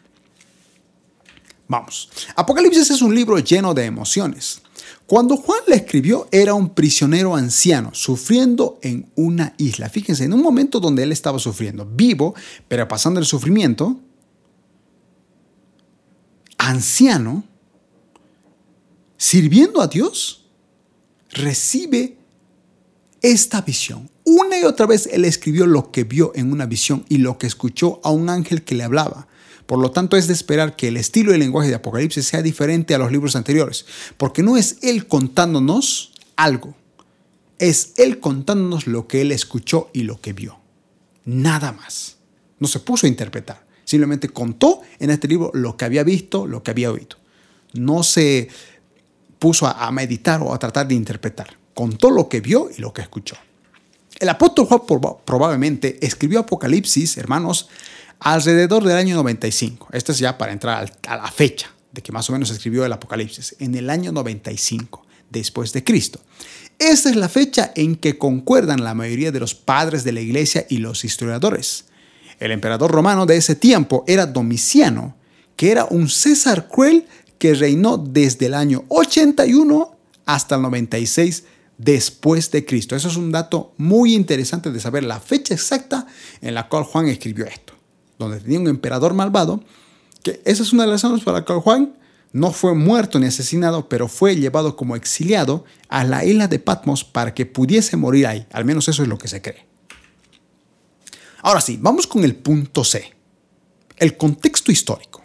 Vamos, 1.68 2.10
Apocalipsis 2.36 2.92
es 2.92 3.02
un 3.02 3.16
libro 3.16 3.40
lleno 3.40 3.74
de 3.74 3.86
emociones. 3.86 4.62
Cuando 5.06 5.38
Juan 5.38 5.60
le 5.68 5.76
escribió, 5.76 6.28
era 6.32 6.54
un 6.54 6.70
prisionero 6.70 7.36
anciano, 7.36 7.94
sufriendo 7.94 8.80
en 8.82 9.12
una 9.16 9.54
isla. 9.58 9.90
Fíjense, 9.90 10.24
en 10.24 10.34
un 10.34 10.42
momento 10.42 10.80
donde 10.80 11.04
él 11.04 11.12
estaba 11.12 11.40
sufriendo, 11.40 11.86
vivo, 11.86 12.36
pero 12.68 12.88
pasando 12.88 13.20
el 13.20 13.26
sufrimiento, 13.26 14.00
anciano, 16.58 17.44
sirviendo 19.18 19.82
a 19.82 19.88
Dios, 19.88 20.46
recibe 21.32 22.18
esta 23.24 23.62
visión. 23.62 24.12
Una 24.26 24.60
y 24.60 24.64
otra 24.66 24.86
vez 24.86 25.10
él 25.12 25.26
escribió 25.26 25.66
lo 25.66 25.92
que 25.92 26.04
vio 26.04 26.34
en 26.36 26.52
una 26.52 26.66
visión 26.66 27.06
y 27.10 27.18
lo 27.18 27.38
que 27.38 27.48
escuchó 27.48 28.00
a 28.04 28.12
un 28.12 28.30
ángel 28.30 28.64
que 28.64 28.76
le 28.76 28.84
hablaba. 28.84 29.28
Por 29.66 29.80
lo 29.80 29.92
tanto, 29.92 30.18
es 30.18 30.28
de 30.28 30.34
esperar 30.34 30.76
que 30.76 30.90
el 30.90 30.98
estilo 30.98 31.32
y 31.32 31.36
el 31.36 31.40
lenguaje 31.40 31.70
de 31.70 31.76
Apocalipsis 31.76 32.28
sea 32.28 32.42
diferente 32.42 32.94
a 32.94 32.98
los 32.98 33.12
libros 33.12 33.38
anteriores, 33.38 33.86
porque 34.18 34.44
no 34.44 34.58
es 34.58 34.78
él 34.82 35.08
contándonos 35.08 36.12
algo, 36.36 36.76
es 37.60 37.94
él 37.96 38.20
contándonos 38.20 38.88
lo 38.88 39.08
que 39.08 39.22
él 39.22 39.32
escuchó 39.32 39.90
y 39.94 40.04
lo 40.04 40.20
que 40.20 40.34
vio. 40.34 40.60
Nada 41.24 41.72
más. 41.72 42.18
No 42.60 42.68
se 42.68 42.82
puso 42.82 43.08
a 43.08 43.10
interpretar, 43.10 43.66
simplemente 43.86 44.30
contó 44.30 44.82
en 45.00 45.10
este 45.10 45.30
libro 45.30 45.50
lo 45.54 45.78
que 45.78 45.86
había 45.86 46.04
visto, 46.04 46.46
lo 46.46 46.62
que 46.62 46.72
había 46.72 46.92
oído. 46.92 47.18
No 47.74 48.04
se 48.04 48.50
puso 49.40 49.66
a 49.66 49.92
meditar 49.92 50.42
o 50.42 50.54
a 50.54 50.60
tratar 50.60 50.88
de 50.88 50.96
interpretar. 50.96 51.63
Contó 51.74 52.12
lo 52.12 52.30
que 52.30 52.42
vio 52.42 52.70
y 52.76 52.82
lo 52.82 52.94
que 52.94 53.02
escuchó. 53.02 53.36
El 54.20 54.30
apóstol 54.30 54.68
Juan 54.68 54.82
probablemente 55.26 55.98
escribió 56.06 56.40
Apocalipsis, 56.40 57.18
hermanos, 57.18 57.70
alrededor 58.20 58.84
del 58.84 58.96
año 58.96 59.16
95. 59.16 59.90
Esto 59.92 60.12
es 60.12 60.20
ya 60.20 60.38
para 60.38 60.52
entrar 60.52 60.92
a 61.08 61.18
la 61.18 61.32
fecha 61.32 61.74
de 61.92 62.02
que 62.02 62.12
más 62.12 62.30
o 62.30 62.34
menos 62.34 62.50
escribió 62.50 62.86
el 62.86 62.94
Apocalipsis, 62.94 63.56
en 63.60 63.76
el 63.76 63.90
año 63.90 64.12
95 64.12 65.06
después 65.30 65.74
de 65.74 65.84
Cristo. 65.84 66.20
Esta 66.80 67.10
es 67.10 67.16
la 67.16 67.30
fecha 67.30 67.72
en 67.76 67.96
que 67.96 68.18
concuerdan 68.18 68.84
la 68.84 68.94
mayoría 68.94 69.32
de 69.32 69.40
los 69.40 69.56
padres 69.56 70.04
de 70.04 70.12
la 70.12 70.22
iglesia 70.22 70.66
y 70.70 70.78
los 70.78 71.06
historiadores. 71.06 71.86
El 72.40 72.52
emperador 72.52 72.92
romano 72.92 73.26
de 73.26 73.38
ese 73.38 73.56
tiempo 73.56 74.04
era 74.08 74.26
Domiciano, 74.26 75.16
que 75.56 75.72
era 75.72 75.86
un 75.86 76.10
César 76.10 76.68
cruel 76.68 77.06
que 77.38 77.54
reinó 77.54 77.98
desde 77.98 78.48
el 78.48 78.54
año 78.54 78.86
81 78.90 79.96
hasta 80.26 80.56
el 80.56 80.62
96 80.62 81.44
después 81.84 82.52
de 82.52 82.66
Cristo. 82.66 82.96
Eso 82.96 83.08
es 83.08 83.18
un 83.18 83.32
dato 83.32 83.74
muy 83.78 84.14
interesante 84.14 84.72
de 84.72 84.80
saber 84.80 85.04
la 85.04 85.20
fecha 85.20 85.54
exacta 85.54 86.08
en 86.42 86.54
la 86.54 86.68
cual 86.68 86.84
Juan 86.84 87.08
escribió 87.08 87.46
esto 87.46 87.74
donde 88.18 88.40
tenía 88.40 88.60
un 88.60 88.68
emperador 88.68 89.14
malvado, 89.14 89.64
que 90.24 90.42
esa 90.46 90.64
es 90.64 90.74
una 90.74 90.84
de 90.84 90.90
las 90.90 91.04
razones 91.04 91.24
para 91.24 91.40
la 91.40 91.46
cual 91.46 91.60
Juan 91.60 91.96
no 92.32 92.52
fue 92.52 92.74
muerto 92.74 93.20
ni 93.20 93.28
asesinado, 93.28 93.88
pero 93.90 94.08
fue 94.08 94.36
llevado 94.36 94.76
como 94.76 94.96
exiliado 94.96 95.66
a 95.90 96.04
la 96.04 96.26
isla 96.26 96.48
de 96.48 96.60
Patmos 96.60 97.04
para 97.04 97.34
que 97.34 97.46
pudiese 97.46 97.96
morir 97.96 98.26
ahí. 98.26 98.48
Al 98.52 98.66
menos 98.66 98.88
eso 98.88 99.04
es 99.04 99.10
lo 99.10 99.18
que 99.18 99.28
se 99.28 99.42
cree. 99.42 99.68
Ahora 101.42 101.62
sí, 101.62 101.78
vamos 101.80 102.08
con 102.08 102.24
el 102.24 102.36
punto 102.36 102.84
C, 102.84 103.14
el 103.98 104.18
contexto 104.18 104.72
histórico. 104.72 105.22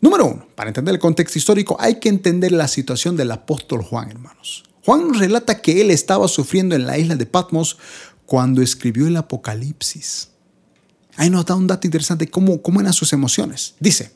Número 0.00 0.26
uno, 0.26 0.46
para 0.54 0.70
entender 0.70 0.94
el 0.94 1.00
contexto 1.00 1.38
histórico 1.38 1.76
hay 1.80 1.98
que 1.98 2.08
entender 2.08 2.52
la 2.52 2.68
situación 2.68 3.16
del 3.16 3.32
apóstol 3.32 3.82
Juan, 3.82 4.10
hermanos. 4.10 4.67
Juan 4.88 5.12
relata 5.12 5.60
que 5.60 5.82
él 5.82 5.90
estaba 5.90 6.26
sufriendo 6.28 6.74
en 6.74 6.86
la 6.86 6.96
isla 6.96 7.14
de 7.14 7.26
Patmos 7.26 7.76
cuando 8.24 8.62
escribió 8.62 9.06
el 9.06 9.18
Apocalipsis. 9.18 10.30
Ahí 11.16 11.28
nos 11.28 11.44
da 11.44 11.56
un 11.56 11.66
dato 11.66 11.86
interesante 11.86 12.30
cómo, 12.30 12.62
cómo 12.62 12.80
eran 12.80 12.94
sus 12.94 13.12
emociones. 13.12 13.74
Dice, 13.78 14.12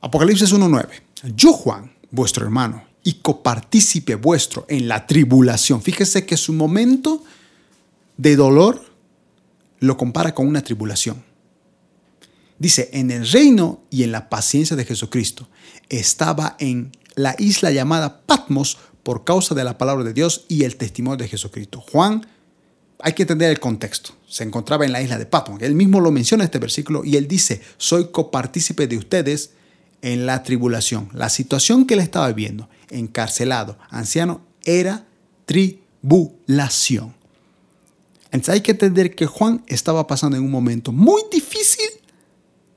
Apocalipsis 0.00 0.54
1.9, 0.54 0.88
yo 1.36 1.52
Juan, 1.52 1.92
vuestro 2.10 2.46
hermano, 2.46 2.82
y 3.04 3.16
copartícipe 3.20 4.14
vuestro 4.14 4.64
en 4.70 4.88
la 4.88 5.06
tribulación. 5.06 5.82
Fíjese 5.82 6.24
que 6.24 6.38
su 6.38 6.54
momento 6.54 7.22
de 8.16 8.36
dolor 8.36 8.86
lo 9.80 9.98
compara 9.98 10.34
con 10.34 10.46
una 10.48 10.62
tribulación. 10.62 11.22
Dice, 12.58 12.88
en 12.94 13.10
el 13.10 13.30
reino 13.30 13.82
y 13.90 14.02
en 14.02 14.12
la 14.12 14.30
paciencia 14.30 14.76
de 14.76 14.86
Jesucristo, 14.86 15.46
estaba 15.90 16.56
en 16.58 16.90
la 17.16 17.36
isla 17.38 17.70
llamada 17.70 18.22
Patmos 18.22 18.78
por 19.06 19.22
causa 19.22 19.54
de 19.54 19.62
la 19.62 19.78
palabra 19.78 20.02
de 20.02 20.12
Dios 20.12 20.46
y 20.48 20.64
el 20.64 20.74
testimonio 20.74 21.16
de 21.18 21.28
Jesucristo. 21.28 21.80
Juan 21.80 22.26
hay 22.98 23.12
que 23.12 23.22
entender 23.22 23.52
el 23.52 23.60
contexto. 23.60 24.10
Se 24.28 24.42
encontraba 24.42 24.84
en 24.84 24.90
la 24.90 25.00
isla 25.00 25.16
de 25.16 25.26
Patmos. 25.26 25.62
Él 25.62 25.76
mismo 25.76 26.00
lo 26.00 26.10
menciona 26.10 26.42
en 26.42 26.46
este 26.46 26.58
versículo 26.58 27.04
y 27.04 27.14
él 27.14 27.28
dice, 27.28 27.62
soy 27.76 28.08
copartícipe 28.10 28.88
de 28.88 28.96
ustedes 28.96 29.50
en 30.02 30.26
la 30.26 30.42
tribulación. 30.42 31.08
La 31.12 31.28
situación 31.28 31.86
que 31.86 31.94
él 31.94 32.00
estaba 32.00 32.26
viviendo, 32.26 32.68
encarcelado, 32.90 33.78
anciano, 33.90 34.40
era 34.64 35.06
tribulación. 35.44 37.14
Entonces 38.32 38.54
hay 38.54 38.60
que 38.60 38.72
entender 38.72 39.14
que 39.14 39.26
Juan 39.26 39.62
estaba 39.68 40.08
pasando 40.08 40.36
en 40.36 40.42
un 40.42 40.50
momento 40.50 40.90
muy 40.90 41.22
difícil 41.30 41.90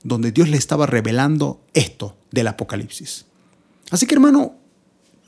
donde 0.03 0.31
Dios 0.31 0.47
le 0.47 0.57
estaba 0.57 0.85
revelando 0.85 1.59
esto 1.73 2.15
del 2.29 2.49
Apocalipsis. 2.49 3.25
Así 3.89 4.05
que 4.05 4.13
hermano, 4.13 4.58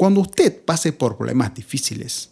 cuando 0.01 0.21
usted 0.21 0.65
pase 0.65 0.93
por 0.93 1.15
problemas 1.15 1.53
difíciles, 1.53 2.31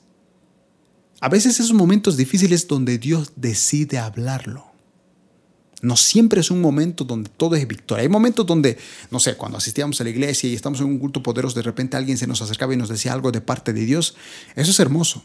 a 1.22 1.30
veces 1.30 1.60
esos 1.60 1.72
momentos 1.72 2.18
difíciles 2.18 2.68
donde 2.68 2.98
Dios 2.98 3.34
decide 3.36 4.00
hablarlo. 4.00 4.66
No 5.84 5.96
siempre 5.96 6.42
es 6.42 6.50
un 6.50 6.62
momento 6.62 7.04
donde 7.04 7.30
todo 7.30 7.56
es 7.56 7.68
victoria. 7.68 8.02
Hay 8.02 8.10
momentos 8.10 8.48
donde, 8.48 8.80
no 9.12 9.20
sé, 9.20 9.38
cuando 9.38 9.60
asistíamos 9.60 10.02
a 10.02 10.04
la 10.04 10.10
iglesia 10.10 10.50
y 10.50 10.56
estamos 10.56 10.80
en 10.80 10.88
un 10.88 10.98
culto 10.98 11.22
poderoso, 11.22 11.58
de 11.58 11.62
repente 11.62 11.96
alguien 11.96 12.18
se 12.18 12.26
nos 12.26 12.42
acercaba 12.42 12.74
y 12.74 12.78
nos 12.78 12.90
decía 12.90 13.14
algo 13.14 13.32
de 13.32 13.42
parte 13.42 13.72
de 13.72 13.86
Dios. 13.86 14.16
Eso 14.56 14.72
es 14.72 14.80
hermoso. 14.80 15.24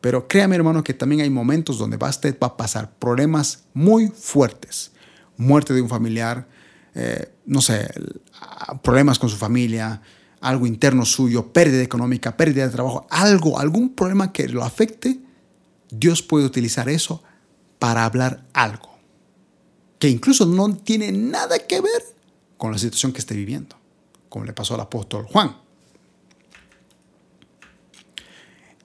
Pero 0.00 0.26
créame, 0.26 0.56
hermano, 0.56 0.82
que 0.82 0.94
también 0.94 1.20
hay 1.20 1.30
momentos 1.30 1.78
donde 1.78 1.96
usted 1.96 2.36
va 2.42 2.48
a 2.48 2.56
pasar 2.56 2.92
problemas 2.98 3.66
muy 3.72 4.08
fuertes. 4.08 4.90
Muerte 5.36 5.74
de 5.74 5.80
un 5.80 5.88
familiar, 5.88 6.48
eh, 6.96 7.32
no 7.46 7.62
sé, 7.62 7.88
problemas 8.82 9.20
con 9.20 9.30
su 9.30 9.36
familia, 9.36 10.02
algo 10.42 10.66
interno 10.66 11.06
suyo, 11.06 11.52
pérdida 11.52 11.82
económica, 11.82 12.36
pérdida 12.36 12.66
de 12.66 12.72
trabajo, 12.72 13.06
algo, 13.10 13.58
algún 13.58 13.94
problema 13.94 14.32
que 14.32 14.48
lo 14.48 14.62
afecte, 14.62 15.20
Dios 15.90 16.22
puede 16.22 16.44
utilizar 16.44 16.88
eso 16.88 17.22
para 17.78 18.04
hablar 18.04 18.44
algo 18.52 18.92
que 20.02 20.08
incluso 20.08 20.46
no 20.46 20.74
tiene 20.74 21.12
nada 21.12 21.60
que 21.60 21.80
ver 21.80 22.02
con 22.56 22.72
la 22.72 22.78
situación 22.78 23.12
que 23.12 23.20
esté 23.20 23.36
viviendo, 23.36 23.76
como 24.28 24.44
le 24.44 24.52
pasó 24.52 24.74
al 24.74 24.80
apóstol 24.80 25.26
Juan. 25.26 25.56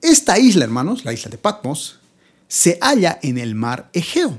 Esta 0.00 0.38
isla, 0.38 0.62
hermanos, 0.62 1.04
la 1.04 1.12
isla 1.12 1.28
de 1.28 1.38
Patmos, 1.38 1.98
se 2.46 2.78
halla 2.80 3.18
en 3.20 3.36
el 3.36 3.56
mar 3.56 3.90
Egeo, 3.94 4.38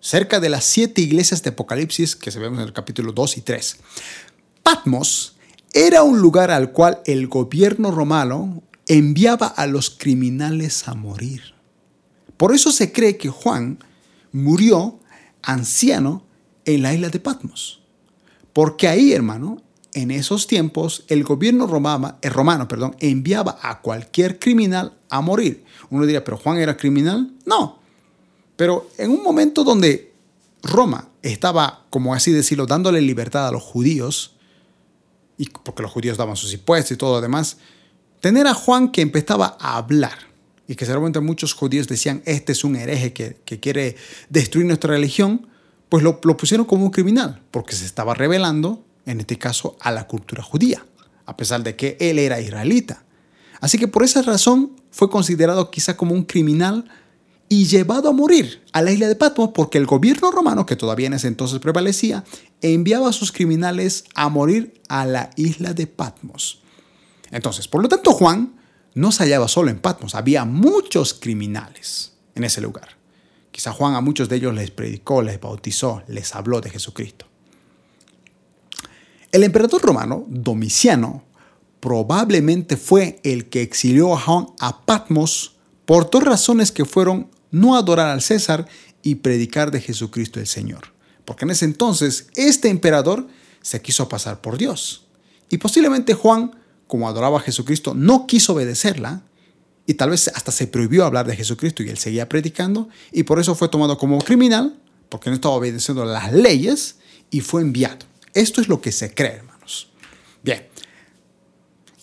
cerca 0.00 0.38
de 0.38 0.50
las 0.50 0.64
siete 0.64 1.00
iglesias 1.00 1.42
de 1.42 1.48
Apocalipsis 1.48 2.14
que 2.14 2.30
se 2.30 2.38
ven 2.38 2.56
en 2.56 2.60
el 2.60 2.74
capítulo 2.74 3.12
2 3.12 3.38
y 3.38 3.40
3. 3.40 3.76
Patmos 4.62 5.37
era 5.72 6.02
un 6.02 6.20
lugar 6.20 6.50
al 6.50 6.72
cual 6.72 7.00
el 7.04 7.26
gobierno 7.28 7.90
romano 7.90 8.62
enviaba 8.86 9.46
a 9.46 9.66
los 9.66 9.90
criminales 9.90 10.88
a 10.88 10.94
morir. 10.94 11.54
Por 12.36 12.54
eso 12.54 12.72
se 12.72 12.92
cree 12.92 13.16
que 13.16 13.28
Juan 13.28 13.78
murió 14.32 14.98
anciano 15.42 16.24
en 16.64 16.82
la 16.82 16.94
isla 16.94 17.10
de 17.10 17.20
Patmos. 17.20 17.82
Porque 18.52 18.88
ahí, 18.88 19.12
hermano, 19.12 19.62
en 19.92 20.10
esos 20.10 20.46
tiempos, 20.46 21.04
el 21.08 21.24
gobierno 21.24 21.66
romano, 21.66 22.18
eh, 22.22 22.30
romano 22.30 22.68
perdón, 22.68 22.96
enviaba 23.00 23.58
a 23.62 23.80
cualquier 23.80 24.38
criminal 24.38 24.96
a 25.08 25.20
morir. 25.20 25.64
Uno 25.90 26.04
diría, 26.04 26.24
¿pero 26.24 26.36
Juan 26.36 26.58
era 26.58 26.76
criminal? 26.76 27.32
No. 27.46 27.78
Pero 28.56 28.88
en 28.98 29.10
un 29.10 29.22
momento 29.22 29.64
donde 29.64 30.12
Roma 30.62 31.08
estaba, 31.22 31.84
como 31.90 32.14
así 32.14 32.32
decirlo, 32.32 32.66
dándole 32.66 33.00
libertad 33.00 33.48
a 33.48 33.52
los 33.52 33.62
judíos, 33.62 34.36
y 35.38 35.48
porque 35.48 35.82
los 35.82 35.90
judíos 35.90 36.18
daban 36.18 36.36
sus 36.36 36.52
impuestos 36.52 36.92
y 36.92 36.96
todo 36.96 37.14
lo 37.14 37.20
demás, 37.20 37.56
tener 38.20 38.46
a 38.46 38.54
Juan 38.54 38.90
que 38.90 39.00
empezaba 39.00 39.56
a 39.60 39.76
hablar 39.76 40.18
y 40.66 40.74
que 40.74 40.84
seguramente 40.84 41.20
muchos 41.20 41.54
judíos 41.54 41.88
decían, 41.88 42.22
este 42.26 42.52
es 42.52 42.64
un 42.64 42.76
hereje 42.76 43.12
que, 43.12 43.38
que 43.44 43.58
quiere 43.58 43.96
destruir 44.28 44.66
nuestra 44.66 44.90
religión, 44.90 45.46
pues 45.88 46.02
lo, 46.02 46.20
lo 46.22 46.36
pusieron 46.36 46.66
como 46.66 46.84
un 46.84 46.90
criminal, 46.90 47.40
porque 47.50 47.74
se 47.74 47.86
estaba 47.86 48.12
revelando, 48.12 48.84
en 49.06 49.20
este 49.20 49.38
caso, 49.38 49.76
a 49.80 49.90
la 49.90 50.06
cultura 50.06 50.42
judía, 50.42 50.84
a 51.24 51.36
pesar 51.36 51.62
de 51.62 51.76
que 51.76 51.96
él 52.00 52.18
era 52.18 52.40
israelita. 52.40 53.04
Así 53.60 53.78
que 53.78 53.88
por 53.88 54.02
esa 54.02 54.20
razón 54.22 54.72
fue 54.90 55.08
considerado 55.08 55.70
quizá 55.70 55.96
como 55.96 56.14
un 56.14 56.24
criminal 56.24 56.84
y 57.48 57.66
llevado 57.66 58.10
a 58.10 58.12
morir 58.12 58.62
a 58.72 58.82
la 58.82 58.92
isla 58.92 59.08
de 59.08 59.16
Patmos 59.16 59.50
porque 59.54 59.78
el 59.78 59.86
gobierno 59.86 60.30
romano, 60.30 60.66
que 60.66 60.76
todavía 60.76 61.06
en 61.06 61.14
ese 61.14 61.28
entonces 61.28 61.58
prevalecía, 61.60 62.24
enviaba 62.60 63.08
a 63.08 63.12
sus 63.12 63.32
criminales 63.32 64.04
a 64.14 64.28
morir 64.28 64.80
a 64.88 65.06
la 65.06 65.30
isla 65.36 65.72
de 65.72 65.86
Patmos. 65.86 66.60
Entonces, 67.30 67.68
por 67.68 67.82
lo 67.82 67.88
tanto, 67.88 68.12
Juan 68.12 68.54
no 68.94 69.12
se 69.12 69.24
hallaba 69.24 69.48
solo 69.48 69.70
en 69.70 69.78
Patmos, 69.78 70.14
había 70.14 70.44
muchos 70.44 71.14
criminales 71.14 72.14
en 72.34 72.44
ese 72.44 72.60
lugar. 72.60 72.96
Quizá 73.50 73.72
Juan 73.72 73.94
a 73.94 74.00
muchos 74.00 74.28
de 74.28 74.36
ellos 74.36 74.54
les 74.54 74.70
predicó, 74.70 75.22
les 75.22 75.40
bautizó, 75.40 76.02
les 76.06 76.34
habló 76.34 76.60
de 76.60 76.70
Jesucristo. 76.70 77.26
El 79.32 79.42
emperador 79.44 79.82
romano, 79.82 80.24
Domiciano, 80.28 81.24
probablemente 81.80 82.76
fue 82.76 83.20
el 83.24 83.48
que 83.48 83.62
exilió 83.62 84.14
a 84.14 84.20
Juan 84.20 84.46
a 84.60 84.84
Patmos 84.84 85.56
por 85.84 86.10
dos 86.10 86.22
razones 86.22 86.72
que 86.72 86.84
fueron 86.84 87.30
no 87.50 87.76
adorar 87.76 88.08
al 88.08 88.22
César 88.22 88.66
y 89.02 89.16
predicar 89.16 89.70
de 89.70 89.80
Jesucristo 89.80 90.40
el 90.40 90.46
Señor. 90.46 90.92
Porque 91.24 91.44
en 91.44 91.50
ese 91.50 91.64
entonces 91.64 92.28
este 92.34 92.68
emperador 92.68 93.28
se 93.62 93.82
quiso 93.82 94.08
pasar 94.08 94.40
por 94.40 94.56
Dios. 94.56 95.06
Y 95.50 95.58
posiblemente 95.58 96.14
Juan, 96.14 96.52
como 96.86 97.08
adoraba 97.08 97.38
a 97.38 97.42
Jesucristo, 97.42 97.94
no 97.94 98.26
quiso 98.26 98.54
obedecerla 98.54 99.22
y 99.86 99.94
tal 99.94 100.10
vez 100.10 100.28
hasta 100.28 100.52
se 100.52 100.66
prohibió 100.66 101.04
hablar 101.04 101.26
de 101.26 101.36
Jesucristo 101.36 101.82
y 101.82 101.88
él 101.88 101.98
seguía 101.98 102.28
predicando 102.28 102.88
y 103.12 103.22
por 103.22 103.40
eso 103.40 103.54
fue 103.54 103.68
tomado 103.68 103.96
como 103.98 104.18
criminal 104.18 104.78
porque 105.08 105.30
no 105.30 105.36
estaba 105.36 105.54
obedeciendo 105.54 106.04
las 106.04 106.32
leyes 106.32 106.96
y 107.30 107.40
fue 107.40 107.62
enviado. 107.62 108.06
Esto 108.34 108.60
es 108.60 108.68
lo 108.68 108.80
que 108.80 108.92
se 108.92 109.14
cree, 109.14 109.36
hermanos. 109.36 109.88
Bien. 110.42 110.66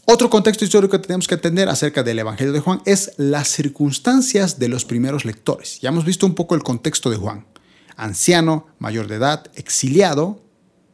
Otro 0.07 0.29
contexto 0.29 0.63
histórico 0.63 0.91
que 0.91 0.99
tenemos 0.99 1.27
que 1.27 1.33
entender 1.33 1.67
acerca 1.67 2.03
del 2.03 2.19
Evangelio 2.19 2.53
de 2.53 2.59
Juan 2.59 2.79
es 2.85 3.13
las 3.17 3.47
circunstancias 3.47 4.59
de 4.59 4.69
los 4.69 4.85
primeros 4.85 5.25
lectores. 5.25 5.79
Ya 5.81 5.89
hemos 5.89 6.05
visto 6.05 6.27
un 6.27 6.35
poco 6.35 6.53
el 6.53 6.61
contexto 6.61 7.09
de 7.09 7.17
Juan. 7.17 7.47
Anciano, 7.95 8.67
mayor 8.77 9.07
de 9.07 9.15
edad, 9.15 9.49
exiliado, 9.55 10.43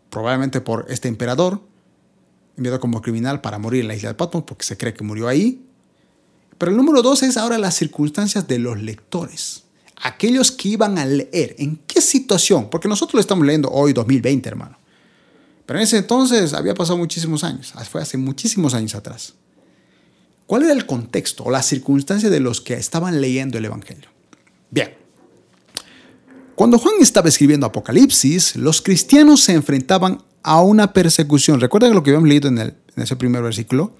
probablemente 0.10 0.62
por 0.62 0.86
este 0.88 1.10
emperador, 1.10 1.62
enviado 2.56 2.80
como 2.80 3.02
criminal 3.02 3.42
para 3.42 3.60
morir 3.60 3.82
en 3.82 3.90
la 3.90 3.96
isla 3.96 4.10
de 4.10 4.16
Patmos 4.16 4.46
porque 4.46 4.64
se 4.64 4.78
cree 4.78 4.94
que 4.94 5.04
murió 5.04 5.28
ahí, 5.28 5.66
pero 6.58 6.72
el 6.72 6.78
número 6.78 7.02
dos 7.02 7.22
es 7.22 7.36
ahora 7.36 7.58
las 7.58 7.76
circunstancias 7.76 8.48
de 8.48 8.60
los 8.60 8.80
lectores. 8.82 9.66
Aquellos 10.04 10.52
que 10.52 10.70
iban 10.70 10.98
a 10.98 11.06
leer. 11.06 11.56
¿En 11.60 11.82
qué 11.86 12.00
situación? 12.00 12.70
Porque 12.70 12.88
nosotros 12.88 13.16
lo 13.16 13.20
estamos 13.20 13.46
leyendo 13.46 13.70
hoy, 13.72 13.92
2020, 13.92 14.48
hermano. 14.48 14.78
Pero 15.66 15.80
en 15.80 15.84
ese 15.84 15.98
entonces 15.98 16.54
había 16.54 16.74
pasado 16.74 16.98
muchísimos 16.98 17.44
años. 17.44 17.74
Fue 17.90 18.02
hace 18.02 18.18
muchísimos 18.18 18.74
años 18.74 18.96
atrás. 18.96 19.34
¿Cuál 20.48 20.64
era 20.64 20.74
el 20.74 20.86
contexto 20.86 21.46
o 21.46 21.52
la 21.52 21.64
circunstancia 21.64 22.30
de 22.30 22.42
los 22.42 22.60
que 22.60 22.74
estaban 22.74 23.22
leyendo 23.22 23.58
el 23.58 23.66
Evangelio? 23.66 24.10
Bien. 24.70 24.94
Cuando 26.56 26.78
Juan 26.78 26.96
estaba 27.00 27.30
escribiendo 27.30 27.66
Apocalipsis, 27.66 28.56
los 28.56 28.82
cristianos 28.82 29.42
se 29.42 29.54
enfrentaban 29.54 30.22
a 30.44 30.62
una 30.62 30.94
persecución. 30.94 31.60
¿Recuerdan 31.60 31.94
lo 31.94 32.04
que 32.04 32.10
habíamos 32.10 32.28
leído 32.28 32.50
en, 32.50 32.76
ese 32.98 33.16
primer 33.16 33.42
versículo? 33.42 33.94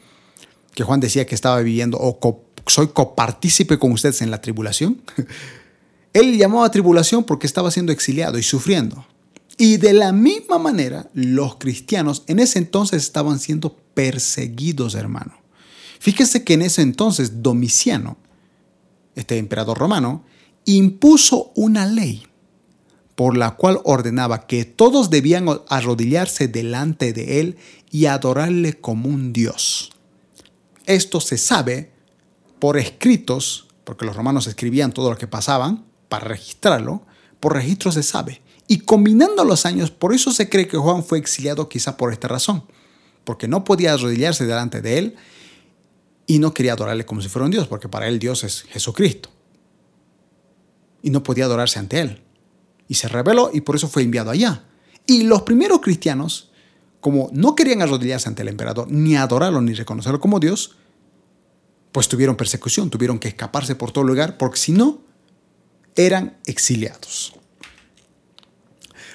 Que 0.76 0.84
Juan 0.84 1.00
decía 1.00 1.26
que 1.26 1.36
estaba 1.36 1.60
viviendo 1.62 1.98
o 2.00 2.20
soy 2.68 2.90
copartícipe 2.90 3.80
con 3.80 3.92
ustedes 3.94 4.22
en 4.22 4.32
la 4.32 4.42
tribulación. 4.42 5.02
Él 6.14 6.38
llamaba 6.38 6.70
tribulación 6.70 7.24
porque 7.24 7.48
estaba 7.48 7.72
siendo 7.72 7.92
exiliado 7.92 8.38
y 8.38 8.44
sufriendo. 8.44 9.06
Y 9.58 9.78
de 9.78 9.94
la 9.94 10.12
misma 10.12 10.58
manera, 10.58 11.10
los 11.14 11.58
cristianos 11.58 12.24
en 12.28 12.40
ese 12.40 12.60
entonces 12.60 13.04
estaban 13.04 13.40
siendo 13.40 13.76
perseguidos, 13.94 14.96
hermano. 14.96 15.34
Fíjese 16.00 16.44
que 16.44 16.54
en 16.54 16.64
ese 16.64 16.82
entonces 16.82 17.44
Domiciano, 17.44 18.18
este 19.16 19.38
emperador 19.38 19.78
romano, 19.78 20.24
impuso 20.66 21.52
una 21.56 21.86
ley 21.86 22.26
por 23.16 23.38
la 23.38 23.52
cual 23.52 23.80
ordenaba 23.84 24.48
que 24.48 24.66
todos 24.66 25.10
debían 25.10 25.46
arrodillarse 25.70 26.48
delante 26.48 27.14
de 27.14 27.40
él 27.40 27.58
y 27.92 28.08
adorarle 28.08 28.80
como 28.80 29.10
un 29.10 29.32
dios. 29.32 29.92
Esto 30.86 31.22
se 31.22 31.38
sabe 31.38 31.92
por 32.58 32.78
escritos, 32.78 33.68
porque 33.84 34.06
los 34.06 34.16
romanos 34.16 34.48
escribían 34.48 34.92
todo 34.92 35.12
lo 35.12 35.18
que 35.18 35.28
pasaban 35.28 35.86
para 36.10 36.26
registrarlo, 36.26 37.04
por 37.40 37.54
registro 37.54 37.92
se 37.92 38.02
sabe. 38.02 38.42
Y 38.72 38.80
combinando 38.80 39.44
los 39.44 39.66
años, 39.66 39.92
por 39.92 40.14
eso 40.14 40.32
se 40.32 40.48
cree 40.48 40.66
que 40.66 40.78
Juan 40.78 41.04
fue 41.04 41.18
exiliado 41.18 41.68
quizá 41.68 41.98
por 41.98 42.14
esta 42.14 42.30
razón, 42.30 42.64
porque 43.26 43.50
no 43.50 43.66
podía 43.66 43.92
arrodillarse 43.92 44.46
delante 44.46 44.82
de 44.82 44.98
él 44.98 45.16
y 46.26 46.40
no 46.40 46.54
quería 46.54 46.72
adorarle 46.72 47.06
como 47.06 47.22
si 47.22 47.28
fuera 47.28 47.44
un 47.44 47.52
Dios, 47.52 47.68
porque 47.68 47.90
para 47.90 48.08
él 48.08 48.18
Dios 48.18 48.46
es 48.46 48.62
Jesucristo. 48.62 49.28
Y 51.04 51.10
no 51.10 51.22
podía 51.22 51.44
adorarse 51.44 51.80
ante 51.80 52.00
él. 52.00 52.22
Y 52.88 52.94
se 52.94 53.10
rebeló 53.10 53.52
y 53.54 53.60
por 53.60 53.76
eso 53.76 53.90
fue 53.90 54.04
enviado 54.04 54.32
allá. 54.32 54.64
Y 55.06 55.24
los 55.24 55.42
primeros 55.42 55.82
cristianos, 55.82 56.50
como 57.02 57.30
no 57.34 57.56
querían 57.56 57.82
arrodillarse 57.82 58.30
ante 58.30 58.44
el 58.44 58.48
emperador, 58.48 58.90
ni 58.90 59.18
adorarlo, 59.18 59.60
ni 59.60 59.74
reconocerlo 59.74 60.22
como 60.22 60.40
Dios, 60.40 60.78
pues 61.92 62.08
tuvieron 62.08 62.38
persecución, 62.38 62.90
tuvieron 62.90 63.20
que 63.20 63.28
escaparse 63.28 63.76
por 63.76 63.92
todo 63.92 64.06
lugar, 64.06 64.38
porque 64.38 64.60
si 64.60 64.72
no, 64.72 65.02
eran 65.98 66.38
exiliados. 66.46 67.34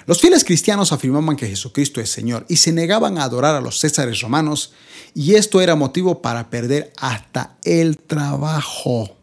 Los 0.07 0.21
fieles 0.21 0.45
cristianos 0.45 0.93
afirmaban 0.93 1.37
que 1.37 1.49
Jesucristo 1.49 2.01
es 2.01 2.11
Señor 2.11 2.47
y 2.49 2.57
se 2.57 2.73
negaban 2.73 3.19
a 3.19 3.25
adorar 3.25 3.57
a 3.57 3.61
los 3.61 3.81
césares 3.81 4.21
romanos 4.21 4.73
y 5.15 5.35
esto 5.35 5.61
era 5.61 5.75
motivo 5.75 6.23
para 6.23 6.49
perder 6.49 6.93
hasta 6.97 7.57
el 7.65 7.99
trabajo. 7.99 9.17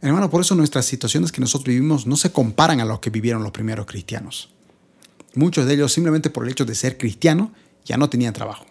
Hermano, 0.00 0.30
por 0.30 0.40
eso 0.40 0.54
nuestras 0.54 0.84
situaciones 0.84 1.32
que 1.32 1.40
nosotros 1.40 1.68
vivimos 1.68 2.06
no 2.06 2.16
se 2.16 2.30
comparan 2.30 2.80
a 2.80 2.84
lo 2.84 3.00
que 3.00 3.10
vivieron 3.10 3.42
los 3.42 3.52
primeros 3.52 3.86
cristianos. 3.86 4.50
Muchos 5.34 5.66
de 5.66 5.74
ellos 5.74 5.92
simplemente 5.92 6.30
por 6.30 6.44
el 6.44 6.52
hecho 6.52 6.64
de 6.64 6.74
ser 6.74 6.96
cristiano 6.96 7.52
ya 7.84 7.96
no 7.96 8.08
tenían 8.08 8.34
trabajo. 8.34 8.66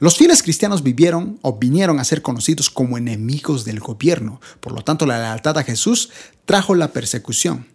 Los 0.00 0.16
fieles 0.16 0.44
cristianos 0.44 0.84
vivieron 0.84 1.40
o 1.42 1.58
vinieron 1.58 1.98
a 1.98 2.04
ser 2.04 2.22
conocidos 2.22 2.70
como 2.70 2.96
enemigos 2.98 3.64
del 3.64 3.80
gobierno. 3.80 4.40
Por 4.60 4.72
lo 4.72 4.82
tanto, 4.82 5.06
la 5.06 5.18
lealtad 5.18 5.58
a 5.58 5.64
Jesús 5.64 6.10
trajo 6.44 6.76
la 6.76 6.92
persecución. 6.92 7.66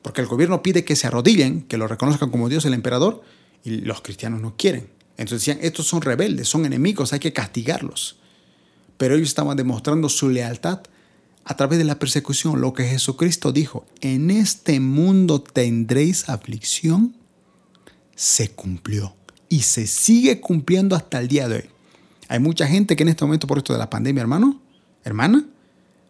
Porque 0.00 0.22
el 0.22 0.26
gobierno 0.26 0.62
pide 0.62 0.86
que 0.86 0.96
se 0.96 1.06
arrodillen, 1.06 1.62
que 1.62 1.76
lo 1.76 1.86
reconozcan 1.86 2.30
como 2.30 2.48
Dios 2.48 2.64
el 2.64 2.72
emperador, 2.72 3.22
y 3.62 3.82
los 3.82 4.00
cristianos 4.00 4.40
no 4.40 4.56
quieren. 4.56 4.88
Entonces 5.18 5.44
decían, 5.44 5.58
estos 5.60 5.86
son 5.86 6.00
rebeldes, 6.00 6.48
son 6.48 6.64
enemigos, 6.64 7.12
hay 7.12 7.18
que 7.18 7.34
castigarlos. 7.34 8.16
Pero 8.96 9.14
ellos 9.14 9.28
estaban 9.28 9.56
demostrando 9.56 10.08
su 10.08 10.30
lealtad 10.30 10.80
a 11.44 11.56
través 11.56 11.78
de 11.78 11.84
la 11.84 11.98
persecución. 11.98 12.62
Lo 12.62 12.72
que 12.72 12.84
Jesucristo 12.84 13.52
dijo, 13.52 13.84
en 14.00 14.30
este 14.30 14.80
mundo 14.80 15.42
tendréis 15.42 16.28
aflicción, 16.30 17.16
se 18.14 18.50
cumplió 18.52 19.14
y 19.48 19.60
se 19.60 19.86
sigue 19.86 20.40
cumpliendo 20.40 20.96
hasta 20.96 21.18
el 21.18 21.28
día 21.28 21.48
de 21.48 21.56
hoy. 21.56 21.64
Hay 22.28 22.40
mucha 22.40 22.66
gente 22.66 22.96
que 22.96 23.02
en 23.02 23.10
este 23.10 23.24
momento, 23.24 23.46
por 23.46 23.58
esto 23.58 23.72
de 23.72 23.78
la 23.78 23.90
pandemia, 23.90 24.20
hermano, 24.20 24.60
hermana, 25.04 25.44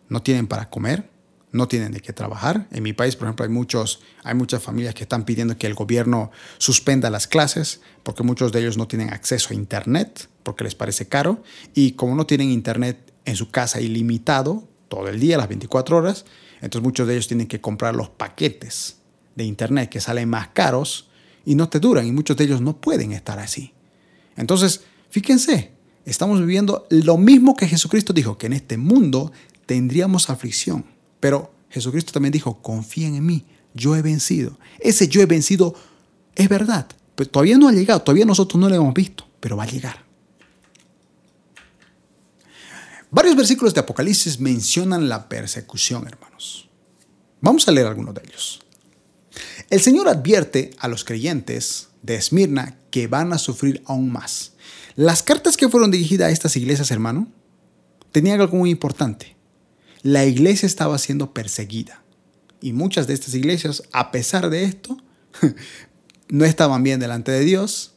no 0.09 0.23
tienen 0.23 0.47
para 0.47 0.71
comer, 0.71 1.09
no 1.53 1.69
tienen 1.69 1.93
de 1.93 2.01
qué 2.01 2.13
trabajar. 2.13 2.67
En 2.71 2.83
mi 2.83 2.93
país, 2.93 3.17
por 3.17 3.27
ejemplo, 3.27 3.45
hay, 3.45 3.51
muchos, 3.51 4.01
hay 4.25 4.35
muchas 4.35 4.63
familias 4.63 4.95
que 4.95 5.03
están 5.03 5.25
pidiendo 5.25 5.57
que 5.57 5.67
el 5.67 5.75
gobierno 5.75 6.31
suspenda 6.59 7.11
las 7.11 7.27
clases 7.27 7.81
porque 8.03 8.23
muchos 8.23 8.53
de 8.53 8.61
ellos 8.61 8.77
no 8.77 8.89
tienen 8.89 9.13
acceso 9.13 9.49
a 9.51 9.55
Internet 9.55 10.29
porque 10.43 10.65
les 10.65 10.75
parece 10.75 11.07
caro. 11.09 11.43
Y 11.75 11.93
como 11.93 12.15
no 12.15 12.27
tienen 12.27 12.51
Internet 12.51 13.13
en 13.25 13.37
su 13.37 13.51
casa 13.51 13.81
ilimitado, 13.81 14.67
todo 14.89 15.09
el 15.09 15.19
día, 15.19 15.37
las 15.37 15.49
24 15.49 15.97
horas, 15.97 16.25
entonces 16.61 16.83
muchos 16.83 17.07
de 17.07 17.15
ellos 17.15 17.29
tienen 17.29 17.49
que 17.49 17.61
comprar 17.61 17.95
los 17.95 18.09
paquetes 18.09 18.99
de 19.35 19.45
Internet 19.45 19.91
que 19.91 20.01
salen 20.01 20.29
más 20.29 20.49
caros 20.49 21.11
y 21.47 21.55
no 21.55 21.71
te 21.71 21.81
duran 21.81 22.07
y 22.07 22.13
muchos 22.13 22.37
de 22.37 22.45
ellos 22.45 22.61
no 22.61 22.77
pueden 22.77 23.13
estar 23.13 23.39
así. 23.39 23.73
Entonces, 24.37 24.83
fíjense, 25.09 25.71
estamos 26.05 26.41
viviendo 26.41 26.87
lo 26.91 27.17
mismo 27.17 27.57
que 27.57 27.69
Jesucristo 27.69 28.13
dijo, 28.13 28.37
que 28.37 28.47
en 28.47 28.53
este 28.53 28.77
mundo 28.77 29.33
tendríamos 29.65 30.29
aflicción. 30.29 30.85
Pero 31.21 31.55
Jesucristo 31.71 32.13
también 32.13 32.33
dijo, 32.33 32.61
confíen 32.61 33.15
en 33.15 33.25
mí, 33.25 33.47
yo 33.73 33.97
he 33.97 34.03
vencido. 34.03 34.59
Ese 34.81 35.09
yo 35.09 35.23
he 35.23 35.27
vencido 35.27 35.75
es 36.35 36.49
verdad, 36.49 36.87
pero 37.15 37.31
todavía 37.31 37.57
no 37.57 37.69
ha 37.69 37.73
llegado, 37.73 38.03
todavía 38.03 38.27
nosotros 38.27 38.61
no 38.61 38.69
lo 38.69 38.75
hemos 38.75 38.93
visto, 38.93 39.27
pero 39.41 39.57
va 39.57 39.63
a 39.63 39.69
llegar. 39.71 40.05
Varios 43.11 43.37
versículos 43.37 43.73
de 43.73 43.81
Apocalipsis 43.81 44.41
mencionan 44.41 45.09
la 45.09 45.29
persecución, 45.29 46.07
hermanos. 46.07 46.69
Vamos 47.41 47.67
a 47.69 47.73
leer 47.73 47.87
algunos 47.87 48.15
de 48.15 48.23
ellos. 48.27 48.66
El 49.69 49.81
Señor 49.81 50.09
advierte 50.09 50.71
a 50.79 50.87
los 50.87 51.05
creyentes 51.05 51.89
de 52.03 52.15
Esmirna 52.15 52.79
que 52.91 53.09
van 53.09 53.33
a 53.33 53.39
sufrir 53.39 53.83
aún 53.87 54.13
más. 54.13 54.53
Las 54.95 55.25
cartas 55.25 55.57
que 55.57 55.69
fueron 55.69 55.91
dirigidas 55.91 56.29
a 56.29 56.33
estas 56.33 56.57
iglesias, 56.57 56.93
hermano, 56.93 57.27
tenían 58.13 58.41
algo 58.41 58.57
muy 58.57 58.71
importante. 58.71 59.37
La 60.03 60.25
iglesia 60.25 60.67
estaba 60.67 60.97
siendo 60.99 61.35
perseguida. 61.35 62.03
Y 62.61 62.73
muchas 62.73 63.09
de 63.09 63.15
estas 63.15 63.35
iglesias, 63.35 63.83
a 63.93 64.13
pesar 64.13 64.51
de 64.51 64.65
esto, 64.65 64.97
no 66.29 66.45
estaban 66.45 66.85
bien 66.85 67.01
delante 67.01 67.33
de 67.33 67.41
Dios. 67.41 67.93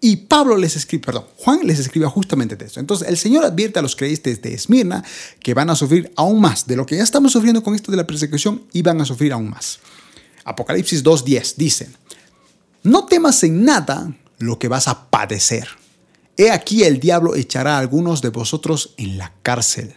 Y 0.00 0.16
Pablo 0.16 0.56
les 0.56 0.74
escribe, 0.74 1.04
perdón, 1.04 1.26
Juan 1.36 1.60
les 1.64 1.78
escribe 1.78 2.06
justamente 2.06 2.56
de 2.56 2.64
esto. 2.64 2.80
Entonces 2.80 3.08
el 3.08 3.18
Señor 3.18 3.44
advierte 3.44 3.78
a 3.78 3.82
los 3.82 3.94
creyentes 3.94 4.40
de 4.40 4.54
Esmirna 4.54 5.04
que 5.40 5.52
van 5.52 5.68
a 5.68 5.76
sufrir 5.76 6.12
aún 6.16 6.40
más 6.40 6.66
de 6.66 6.76
lo 6.76 6.86
que 6.86 6.96
ya 6.96 7.02
estamos 7.02 7.32
sufriendo 7.32 7.62
con 7.62 7.74
esto 7.74 7.90
de 7.90 7.98
la 7.98 8.06
persecución 8.06 8.64
y 8.72 8.80
van 8.80 9.00
a 9.02 9.04
sufrir 9.04 9.32
aún 9.32 9.50
más. 9.50 9.80
Apocalipsis 10.44 11.02
2.10 11.02 11.54
dice, 11.56 11.90
no 12.82 13.06
temas 13.06 13.42
en 13.44 13.64
nada 13.64 14.14
lo 14.38 14.58
que 14.58 14.68
vas 14.68 14.88
a 14.88 15.08
padecer. 15.08 15.68
He 16.36 16.50
aquí 16.50 16.82
el 16.82 17.00
diablo 17.00 17.34
echará 17.34 17.76
a 17.76 17.78
algunos 17.78 18.20
de 18.20 18.28
vosotros 18.28 18.94
en 18.96 19.18
la 19.18 19.32
cárcel, 19.42 19.94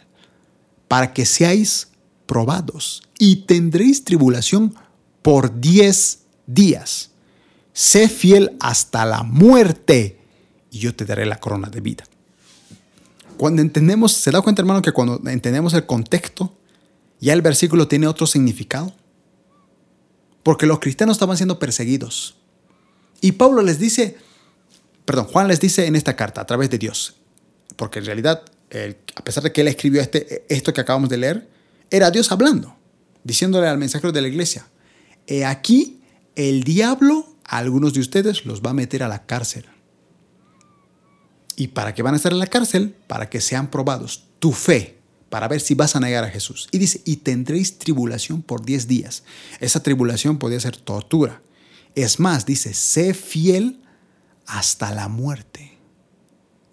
para 0.88 1.14
que 1.14 1.26
seáis 1.26 1.90
probados 2.26 3.04
y 3.20 3.38
tendréis 3.48 4.04
tribulación 4.04 4.76
por 5.22 5.60
diez 5.60 6.20
días. 6.46 7.12
Sé 7.74 8.08
fiel 8.08 8.56
hasta 8.60 9.06
la 9.06 9.24
muerte 9.24 10.20
y 10.72 10.80
yo 10.80 10.96
te 10.96 11.06
daré 11.06 11.26
la 11.26 11.40
corona 11.40 11.70
de 11.70 11.82
vida. 11.82 12.04
Cuando 13.38 13.62
entendemos, 13.62 14.14
¿se 14.14 14.32
da 14.32 14.42
cuenta 14.42 14.62
hermano 14.62 14.82
que 14.82 14.92
cuando 14.92 15.22
entendemos 15.30 15.74
el 15.74 15.86
contexto, 15.86 16.56
ya 17.20 17.34
el 17.34 17.42
versículo 17.42 17.88
tiene 17.88 18.08
otro 18.08 18.26
significado? 18.26 18.94
Porque 20.48 20.66
los 20.66 20.80
cristianos 20.80 21.18
estaban 21.18 21.36
siendo 21.36 21.60
perseguidos. 21.60 22.38
Y 23.20 23.34
Pablo 23.34 23.62
les 23.62 23.80
dice, 23.80 24.16
perdón, 25.04 25.26
Juan 25.26 25.50
les 25.50 25.60
dice 25.60 25.88
en 25.88 25.98
esta 25.98 26.16
carta, 26.16 26.40
a 26.40 26.46
través 26.46 26.70
de 26.70 26.78
Dios, 26.78 27.18
porque 27.76 28.00
en 28.00 28.06
realidad, 28.06 28.44
a 29.18 29.24
pesar 29.26 29.44
de 29.44 29.52
que 29.52 29.60
él 29.60 29.68
escribió 29.68 30.00
este, 30.00 30.46
esto 30.48 30.72
que 30.72 30.80
acabamos 30.80 31.10
de 31.10 31.18
leer, 31.18 31.50
era 31.92 32.12
Dios 32.12 32.32
hablando, 32.32 32.78
diciéndole 33.26 33.68
al 33.68 33.78
mensajero 33.78 34.14
de 34.14 34.22
la 34.22 34.30
iglesia, 34.30 34.70
he 35.28 35.44
aquí 35.44 36.00
el 36.38 36.64
diablo 36.64 37.28
a 37.44 37.58
algunos 37.58 37.92
de 37.92 38.00
ustedes 38.00 38.46
los 38.46 38.62
va 38.62 38.70
a 38.70 38.74
meter 38.74 39.04
a 39.04 39.10
la 39.10 39.26
cárcel. 39.26 39.66
¿Y 41.58 41.68
para 41.68 41.94
qué 41.94 42.04
van 42.04 42.14
a 42.14 42.16
estar 42.16 42.32
en 42.32 42.40
la 42.40 42.48
cárcel? 42.48 42.96
Para 43.08 43.30
que 43.30 43.42
sean 43.42 43.70
probados. 43.70 44.24
Tu 44.40 44.54
fe, 44.54 44.97
para 45.30 45.48
ver 45.48 45.62
si 45.62 45.76
vas 45.76 45.96
a 45.96 46.00
negar 46.00 46.24
a 46.24 46.30
Jesús. 46.30 46.70
Y 46.72 46.78
dice, 46.78 47.02
y 47.06 47.18
tendréis 47.18 47.80
tribulación 47.80 48.42
por 48.42 48.66
10 48.66 48.88
días. 48.88 49.24
Esa 49.60 49.84
tribulación 49.84 50.38
podría 50.38 50.60
ser 50.60 50.78
tortura. 50.78 51.42
Es 51.96 52.20
más, 52.20 52.46
dice, 52.46 52.74
sé 52.74 53.14
fiel 53.14 53.82
hasta 54.46 54.94
la 54.94 55.08
muerte. 55.08 55.78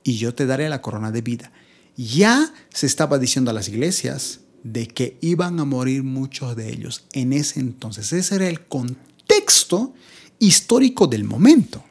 Y 0.02 0.18
yo 0.18 0.34
te 0.34 0.46
daré 0.46 0.68
la 0.68 0.82
corona 0.82 1.10
de 1.10 1.22
vida. 1.22 1.50
Ya 1.96 2.52
se 2.72 2.86
estaba 2.86 3.18
diciendo 3.18 3.50
a 3.50 3.54
las 3.54 3.68
iglesias 3.68 4.40
de 4.62 4.86
que 4.86 5.18
iban 5.20 5.58
a 5.60 5.64
morir 5.64 6.02
muchos 6.02 6.56
de 6.56 6.70
ellos 6.70 7.04
en 7.12 7.32
ese 7.32 7.60
entonces. 7.60 8.12
Ese 8.12 8.36
era 8.36 8.48
el 8.48 8.66
contexto 8.66 9.94
histórico 10.38 11.06
del 11.06 11.24
momento. 11.24 11.84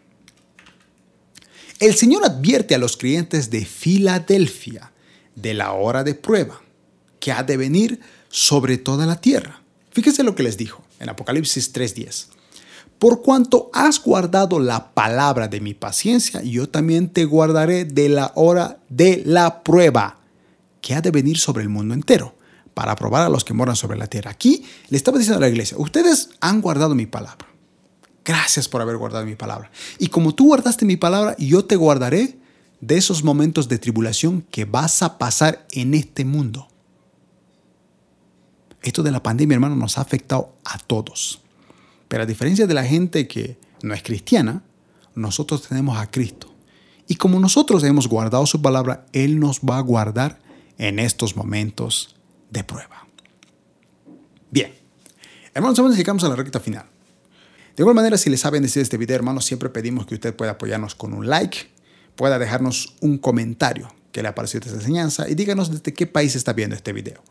El 1.79 1.95
Señor 1.95 2.25
advierte 2.25 2.75
a 2.75 2.77
los 2.77 2.95
creyentes 2.95 3.49
de 3.49 3.65
Filadelfia 3.65 4.92
de 5.35 5.53
la 5.53 5.73
hora 5.73 6.03
de 6.03 6.15
prueba 6.15 6.61
que 7.19 7.31
ha 7.31 7.43
de 7.43 7.57
venir 7.57 7.99
sobre 8.29 8.77
toda 8.77 9.05
la 9.05 9.21
tierra. 9.21 9.61
Fíjese 9.91 10.23
lo 10.23 10.35
que 10.35 10.43
les 10.43 10.57
dijo 10.57 10.83
en 10.99 11.09
Apocalipsis 11.09 11.71
3:10. 11.73 12.27
Por 12.99 13.21
cuanto 13.21 13.69
has 13.73 14.01
guardado 14.01 14.59
la 14.59 14.93
palabra 14.93 15.47
de 15.47 15.59
mi 15.59 15.73
paciencia, 15.73 16.41
yo 16.41 16.69
también 16.69 17.09
te 17.09 17.25
guardaré 17.25 17.85
de 17.85 18.09
la 18.09 18.31
hora 18.35 18.79
de 18.89 19.23
la 19.25 19.63
prueba 19.63 20.19
que 20.81 20.95
ha 20.95 21.01
de 21.01 21.11
venir 21.11 21.37
sobre 21.37 21.63
el 21.63 21.69
mundo 21.69 21.93
entero, 21.93 22.35
para 22.73 22.95
probar 22.95 23.23
a 23.23 23.29
los 23.29 23.43
que 23.43 23.53
moran 23.53 23.75
sobre 23.75 23.97
la 23.97 24.07
tierra. 24.07 24.31
Aquí 24.31 24.65
le 24.89 24.97
estaba 24.97 25.17
diciendo 25.17 25.37
a 25.37 25.41
la 25.41 25.49
iglesia, 25.49 25.77
ustedes 25.77 26.29
han 26.39 26.61
guardado 26.61 26.95
mi 26.95 27.05
palabra. 27.05 27.47
Gracias 28.25 28.67
por 28.67 28.81
haber 28.81 28.97
guardado 28.97 29.25
mi 29.25 29.35
palabra. 29.35 29.69
Y 29.99 30.07
como 30.07 30.33
tú 30.33 30.47
guardaste 30.47 30.85
mi 30.85 30.97
palabra, 30.97 31.35
yo 31.37 31.65
te 31.65 31.75
guardaré 31.75 32.37
de 32.87 32.97
esos 32.97 33.23
momentos 33.23 33.69
de 33.69 33.77
tribulación 33.77 34.41
que 34.51 34.65
vas 34.65 35.01
a 35.03 35.17
pasar 35.17 35.65
en 35.71 35.93
este 35.93 36.25
mundo. 36.25 36.67
Esto 38.81 39.03
de 39.03 39.11
la 39.11 39.23
pandemia, 39.23 39.55
hermano, 39.55 39.77
nos 39.77 39.97
ha 39.97 40.01
afectado 40.01 40.53
a 40.65 40.77
todos. 40.79 41.39
Pero 42.09 42.23
a 42.23 42.25
diferencia 42.25 42.67
de 42.67 42.73
la 42.73 42.83
gente 42.83 43.25
que 43.27 43.57
no 43.81 43.93
es 43.93 44.03
cristiana, 44.03 44.63
nosotros 45.15 45.65
tenemos 45.67 45.97
a 45.97 46.11
Cristo. 46.11 46.53
Y 47.07 47.15
como 47.15 47.39
nosotros 47.39 47.83
hemos 47.85 48.09
guardado 48.09 48.45
su 48.45 48.61
palabra, 48.61 49.05
Él 49.13 49.39
nos 49.39 49.61
va 49.61 49.77
a 49.77 49.81
guardar 49.81 50.41
en 50.77 50.99
estos 50.99 51.37
momentos 51.37 52.17
de 52.49 52.65
prueba. 52.65 53.07
Bien, 54.51 54.73
hermanos, 55.53 55.79
nos 55.79 55.95
llegamos 55.95 56.23
a 56.25 56.29
la 56.29 56.35
recta 56.35 56.59
final. 56.59 56.85
De 57.77 57.81
igual 57.81 57.95
manera, 57.95 58.17
si 58.17 58.29
les 58.29 58.41
saben 58.41 58.61
decir 58.61 58.81
este 58.81 58.97
video, 58.97 59.15
hermanos, 59.15 59.45
siempre 59.45 59.69
pedimos 59.69 60.05
que 60.05 60.15
usted 60.15 60.35
pueda 60.35 60.51
apoyarnos 60.51 60.95
con 60.95 61.13
un 61.13 61.29
like, 61.29 61.72
pueda 62.15 62.39
dejarnos 62.39 62.95
un 63.01 63.17
comentario 63.17 63.93
que 64.11 64.21
le 64.21 64.27
ha 64.27 64.35
parecido 64.35 64.61
esta 64.65 64.75
enseñanza 64.75 65.27
y 65.27 65.35
díganos 65.35 65.71
desde 65.71 65.93
qué 65.93 66.07
país 66.07 66.35
está 66.35 66.53
viendo 66.53 66.75
este 66.75 66.93
video. 66.93 67.23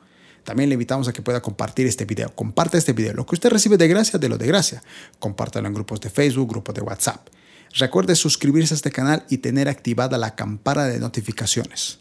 También 0.44 0.68
le 0.68 0.74
invitamos 0.74 1.06
a 1.06 1.12
que 1.12 1.22
pueda 1.22 1.40
compartir 1.40 1.86
este 1.86 2.04
video. 2.04 2.34
Comparte 2.34 2.76
este 2.76 2.92
video. 2.92 3.14
Lo 3.14 3.24
que 3.24 3.36
usted 3.36 3.50
recibe 3.50 3.76
de 3.76 3.86
gracia, 3.86 4.18
de 4.18 4.28
lo 4.28 4.36
de 4.38 4.46
gracia. 4.46 4.82
Compártelo 5.20 5.68
en 5.68 5.74
grupos 5.74 6.00
de 6.00 6.10
Facebook, 6.10 6.50
grupos 6.50 6.74
de 6.74 6.80
WhatsApp. 6.80 7.28
Recuerde 7.74 8.16
suscribirse 8.16 8.74
a 8.74 8.76
este 8.76 8.90
canal 8.90 9.24
y 9.30 9.38
tener 9.38 9.68
activada 9.68 10.18
la 10.18 10.34
campana 10.34 10.84
de 10.84 10.98
notificaciones. 10.98 12.00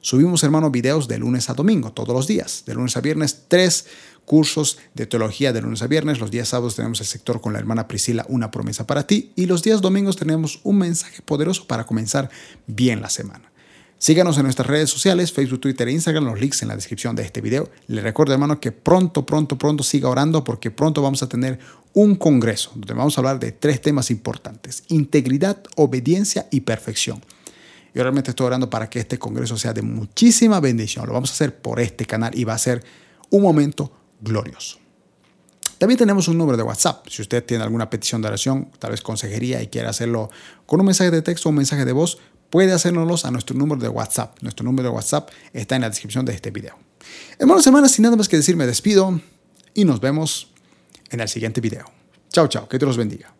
Subimos, 0.00 0.44
hermano, 0.44 0.70
videos 0.70 1.08
de 1.08 1.18
lunes 1.18 1.50
a 1.50 1.54
domingo, 1.54 1.92
todos 1.92 2.14
los 2.14 2.26
días. 2.26 2.62
De 2.66 2.74
lunes 2.74 2.96
a 2.96 3.00
viernes, 3.00 3.44
tres 3.48 3.86
cursos 4.28 4.78
de 4.94 5.06
teología 5.06 5.52
de 5.52 5.62
lunes 5.62 5.82
a 5.82 5.88
viernes. 5.88 6.20
Los 6.20 6.30
días 6.30 6.48
sábados 6.48 6.76
tenemos 6.76 7.00
el 7.00 7.06
sector 7.06 7.40
con 7.40 7.54
la 7.54 7.58
hermana 7.58 7.88
Priscila, 7.88 8.24
una 8.28 8.52
promesa 8.52 8.86
para 8.86 9.06
ti. 9.06 9.32
Y 9.34 9.46
los 9.46 9.64
días 9.64 9.80
domingos 9.80 10.16
tenemos 10.16 10.60
un 10.62 10.78
mensaje 10.78 11.22
poderoso 11.22 11.66
para 11.66 11.84
comenzar 11.84 12.30
bien 12.66 13.00
la 13.00 13.08
semana. 13.08 13.50
Síganos 14.00 14.36
en 14.36 14.44
nuestras 14.44 14.68
redes 14.68 14.90
sociales, 14.90 15.32
Facebook, 15.32 15.60
Twitter 15.60 15.88
e 15.88 15.92
Instagram, 15.92 16.24
los 16.24 16.40
links 16.40 16.62
en 16.62 16.68
la 16.68 16.76
descripción 16.76 17.16
de 17.16 17.24
este 17.24 17.40
video. 17.40 17.68
Le 17.88 18.00
recuerdo, 18.00 18.32
hermano, 18.32 18.60
que 18.60 18.70
pronto, 18.70 19.26
pronto, 19.26 19.58
pronto 19.58 19.82
siga 19.82 20.08
orando 20.08 20.44
porque 20.44 20.70
pronto 20.70 21.02
vamos 21.02 21.24
a 21.24 21.28
tener 21.28 21.58
un 21.94 22.14
congreso 22.14 22.70
donde 22.74 22.94
vamos 22.94 23.18
a 23.18 23.22
hablar 23.22 23.40
de 23.40 23.50
tres 23.50 23.80
temas 23.80 24.12
importantes, 24.12 24.84
integridad, 24.88 25.60
obediencia 25.74 26.46
y 26.52 26.60
perfección. 26.60 27.20
Yo 27.92 28.02
realmente 28.02 28.30
estoy 28.30 28.46
orando 28.46 28.70
para 28.70 28.88
que 28.88 29.00
este 29.00 29.18
congreso 29.18 29.56
sea 29.56 29.72
de 29.72 29.82
muchísima 29.82 30.60
bendición. 30.60 31.06
Lo 31.06 31.14
vamos 31.14 31.30
a 31.30 31.32
hacer 31.32 31.56
por 31.56 31.80
este 31.80 32.04
canal 32.04 32.38
y 32.38 32.44
va 32.44 32.54
a 32.54 32.58
ser 32.58 32.84
un 33.30 33.42
momento 33.42 33.92
glorioso. 34.20 34.78
También 35.78 35.96
tenemos 35.96 36.26
un 36.26 36.36
número 36.36 36.56
de 36.56 36.64
WhatsApp. 36.64 37.06
Si 37.08 37.22
usted 37.22 37.44
tiene 37.44 37.62
alguna 37.62 37.88
petición 37.88 38.20
de 38.20 38.28
oración, 38.28 38.70
tal 38.78 38.90
vez 38.90 39.00
consejería 39.00 39.62
y 39.62 39.68
quiere 39.68 39.88
hacerlo 39.88 40.28
con 40.66 40.80
un 40.80 40.86
mensaje 40.86 41.10
de 41.10 41.22
texto 41.22 41.48
o 41.48 41.50
un 41.50 41.56
mensaje 41.56 41.84
de 41.84 41.92
voz, 41.92 42.18
puede 42.50 42.72
hacérnoslos 42.72 43.24
a 43.24 43.30
nuestro 43.30 43.56
número 43.56 43.80
de 43.80 43.88
WhatsApp. 43.88 44.36
Nuestro 44.42 44.64
número 44.64 44.88
de 44.88 44.94
WhatsApp 44.94 45.30
está 45.52 45.76
en 45.76 45.82
la 45.82 45.88
descripción 45.88 46.24
de 46.24 46.34
este 46.34 46.50
video. 46.50 46.76
Hermanos, 47.38 47.66
hermanas, 47.66 47.92
sin 47.92 48.02
nada 48.02 48.16
más 48.16 48.28
que 48.28 48.36
decir, 48.36 48.56
me 48.56 48.66
despido 48.66 49.20
y 49.72 49.84
nos 49.84 50.00
vemos 50.00 50.50
en 51.10 51.20
el 51.20 51.28
siguiente 51.28 51.60
video. 51.60 51.84
Chao, 52.32 52.48
chao, 52.48 52.68
que 52.68 52.78
Dios 52.78 52.88
los 52.88 52.96
bendiga. 52.96 53.37